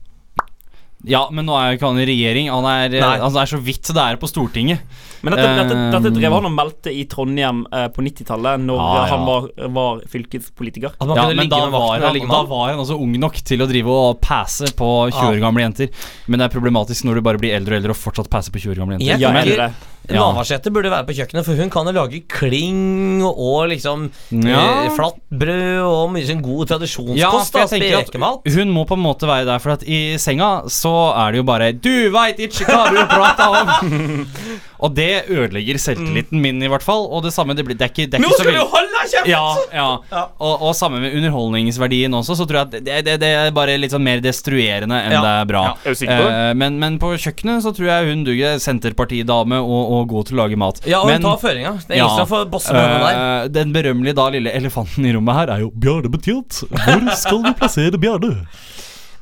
[1.07, 2.49] Ja, men nå er jo ikke han i regjering.
[2.53, 4.81] Han er, altså, er så vidt det er på Stortinget.
[5.25, 8.77] Men dette, dette, dette Um, drev han og meldte i Trondheim eh, på 90-tallet, når
[8.77, 9.05] Ja, ja.
[9.09, 10.93] han var, var fylkespolitiker.
[10.99, 14.21] Ja, men da var, han, da var han også ung nok til å drive og
[14.21, 15.89] passe på 20 år gamle jenter.
[16.29, 18.61] Men det er problematisk når du bare blir eldre og eldre og fortsatt passer på
[18.61, 19.65] 20 år gamle jenter.
[19.65, 19.73] Ja?
[20.05, 20.21] Ja.
[20.21, 24.85] Navarsete burde være på kjøkkenet, for hun kan jo lage kling og liksom Ja.
[24.85, 27.17] eh, flatt brød og mye sånn god tradisjonskost.
[27.17, 30.17] Ja, jeg da, tenker at Hun må på en måte være der, for at i
[30.21, 34.25] senga så er det jo bare Du veit ikke hva du prater om!
[34.85, 37.05] og det ødelegger selvtilliten min, i hvert fall.
[37.09, 39.29] Og det samme, det, blir, det er ikke, det er Nå skal du holde kjeft!
[39.29, 39.41] ja,
[39.73, 39.87] ja.
[40.11, 40.23] Ja.
[40.41, 43.77] Og, og samme med underholdningsverdien også, så tror jeg at det, det, det er bare
[43.81, 45.21] litt sånn mer destruerende enn Ja.
[45.25, 45.63] det er bra.
[45.69, 46.35] Ja, er du på det?
[46.35, 48.59] Eh, men, men på kjøkkenet så tror jeg hun duger.
[48.61, 50.81] Senterpartidame og, og god til å lage mat.
[50.89, 51.75] Ja, og hun tar føringa.
[51.85, 53.19] Det er ingen som bosse med henne der.
[53.45, 56.63] eh, den berømmelige da lille elefanten i rommet her er jo Bjarne Betjent.
[56.71, 58.35] Hvor skal vi plassere Bjarne?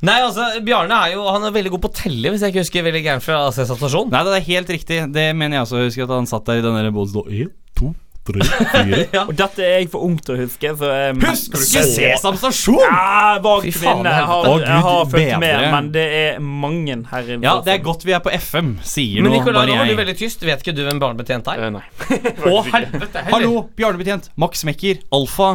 [0.04, 2.64] Nei, altså, Bjarne er jo Han er veldig god på å telle, hvis jeg ikke
[2.66, 4.10] husker veldig gærent fra Sesam stasjon.
[4.12, 5.02] Nei, det er helt riktig.
[5.14, 5.80] Det mener jeg også.
[5.82, 7.48] Jeg husker at han satt der i den der boden og Én,
[7.78, 7.90] to,
[8.28, 9.00] tre, fire.
[9.28, 10.70] Og dette er jeg for ung til å huske.
[10.80, 12.80] Så um, Husker du ikke Sesam stasjon?
[12.84, 14.14] Ja, bak kvinne.
[14.14, 15.72] Jeg har, Å, Gud jeg har fulgt med, bedre.
[15.74, 17.44] men det er mange her inne.
[17.44, 19.92] Ja, det er godt vi er på FM, sier Men nå Nicolai, nå var du
[19.94, 20.00] jeg.
[20.04, 20.44] veldig tyst.
[20.48, 21.64] Vet ikke du hvem barnebetjent er?
[21.68, 21.84] Eh, nei.
[22.52, 25.00] Å, helvete Hallo, Bjarnebetjent, Max Mekker.
[25.16, 25.54] Alfa.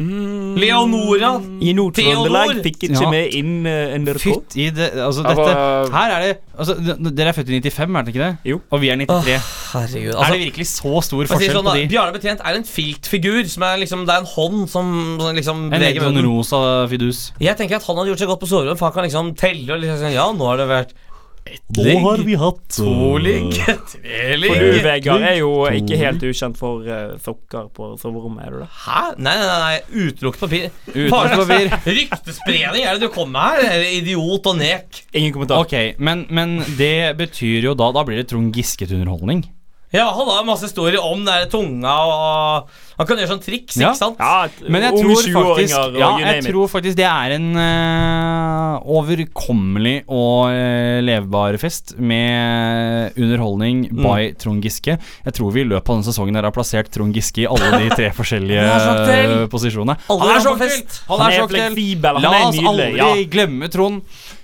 [0.00, 1.34] Leonora!
[1.62, 3.10] I Nord-Trøndelag fikk ikke Ja.
[3.12, 4.22] med inn uh, NRK.
[4.22, 6.76] Fytt i det Altså, dette Her er det Altså,
[7.12, 8.30] dere er født i 95, er det ikke det?
[8.52, 8.60] Jo.
[8.70, 9.36] Og vi er 93.
[9.72, 10.08] Herregud.
[10.08, 11.84] er Altså, det virkelig så stor forskjell sånn, på de?
[11.92, 13.42] Bjarne Betjent er en filtfigur.
[13.52, 17.32] Som er liksom, det er en hånd som som liksom En egen sånn rosa fidus.
[17.40, 19.76] Jeg tenker at han hadde gjort seg godt på soverommet, for han kan liksom telle
[19.76, 20.94] og liksom Ja, nå har det vært
[21.76, 23.56] Nå har vi hatt to ligg,
[23.92, 28.54] tre For du, Vegard, er jo ikke helt ukjent for uh, sokker på soverommet, er
[28.54, 28.68] du det?
[28.84, 29.02] Hæ?
[29.18, 30.68] Nei, nei, nei, utelukket papir.
[30.92, 31.72] Utenlandspapir.
[31.98, 33.88] Ryktespredning er det du kommer med her?
[33.98, 35.02] Idiot og nek.
[35.10, 35.64] Ingen kommentar.
[35.64, 39.44] Ok, men, men det betyr jo da Da blir det Trond Giske underholdning.
[39.92, 43.76] Ja, han har masse historier om den der tunga og Han kan gjøre sånne triks,
[43.80, 43.90] Ja.
[43.90, 44.16] ikke sant?
[44.20, 50.52] Ja, Men jeg tror faktisk Ja, jeg tror faktisk det er en uh, overkommelig og
[50.52, 54.02] uh, levbar fest med underholdning Mm.
[54.04, 54.96] by Trond Giske.
[55.24, 57.88] Jeg tror vi i løpet av denne sesongen har plassert Trond Giske i alle de
[57.96, 59.34] tre forskjellige Han så aktuell.
[59.52, 59.96] posisjonene.
[60.08, 61.00] Han er så fest.
[61.08, 63.10] Han Han er fleksibel, han La oss aldri ja.
[63.32, 64.02] glemme Trond.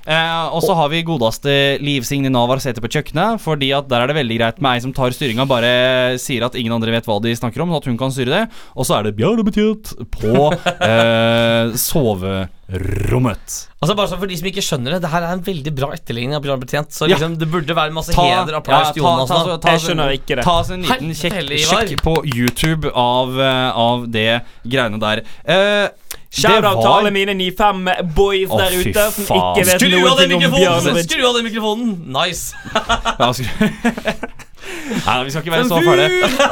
[0.09, 1.53] Eh, og så har vi godeste
[1.85, 3.43] Liv Signe Navarsete på kjøkkenet.
[3.45, 6.57] Fordi at der er det veldig greit med ei som tar styringa, bare sier at
[6.57, 8.45] ingen andre vet hva de snakker om, at hun kan styre det.
[8.75, 13.59] Og så er det Bjarne Betjent på eh, soverommet.
[13.79, 15.91] Altså bare så For de som ikke skjønner det, det her er en veldig bra
[15.95, 16.91] etterligning av Bjørn Betjent.
[16.95, 17.15] Så Ja.
[17.17, 19.29] liksom det burde være masse Ta- heder og applaus til Jonas.
[19.29, 20.45] ta- Jeg skjønner ikke det.
[20.45, 25.23] Ta oss en liten kjekk sjekk på YouTube av, eh, av det greiene der.
[25.45, 25.89] Eh,
[26.29, 30.19] Shout-out til alle mine 95 boys Å, der ute som ikke vet Skru noen av
[30.21, 30.59] den ting om!
[30.59, 31.01] Bjørn.
[31.07, 31.95] Skru av den mikrofonen!
[32.13, 32.53] Nice.
[33.19, 33.33] Ja,
[34.69, 36.07] Nei, vi skal ikke være så fæle.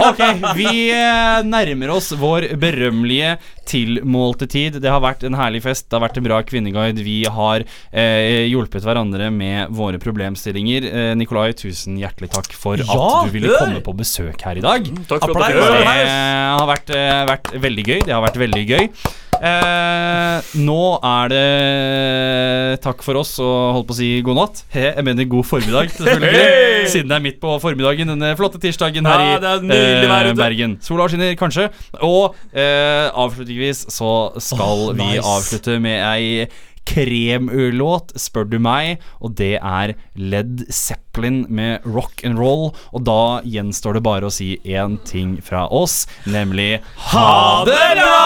[0.07, 0.21] Ok,
[0.57, 3.35] vi eh, nærmer oss vår berømmelige
[3.69, 4.79] tilmålte tid.
[4.83, 5.89] Det har vært en herlig fest.
[5.91, 7.05] Det har vært en bra kvinneguide.
[7.05, 10.89] Vi har eh, hjulpet hverandre med våre problemstillinger.
[10.89, 13.61] Eh, Nikolai, tusen hjertelig takk for Ja, at du ville hør!
[13.67, 14.89] komme på besøk her i dag.
[15.11, 15.77] Takk for Applaus.
[15.77, 18.01] Det har vært, eh, vært veldig gøy.
[18.07, 18.91] Det har vært veldig gøy.
[19.37, 24.63] Eh, nå er det takk for oss og holdt på å si god natt.
[24.75, 26.45] He, jeg mener god formiddag, selvfølgelig.
[26.93, 30.39] Siden det er midt på formiddagen denne flotte tirsdagen her Ja, er i eh.
[30.39, 30.79] Bergen.
[30.85, 31.69] Sola skinner kanskje.
[32.07, 36.49] Og eh, avslutningsvis så skal vi avslutte med ei
[36.87, 42.71] kremlåt, spør du meg, og det er Led Zeppelin med rock and roll.
[42.95, 46.81] Og da gjenstår det bare å si én ting fra oss, nemlig
[47.13, 48.17] ha det bra!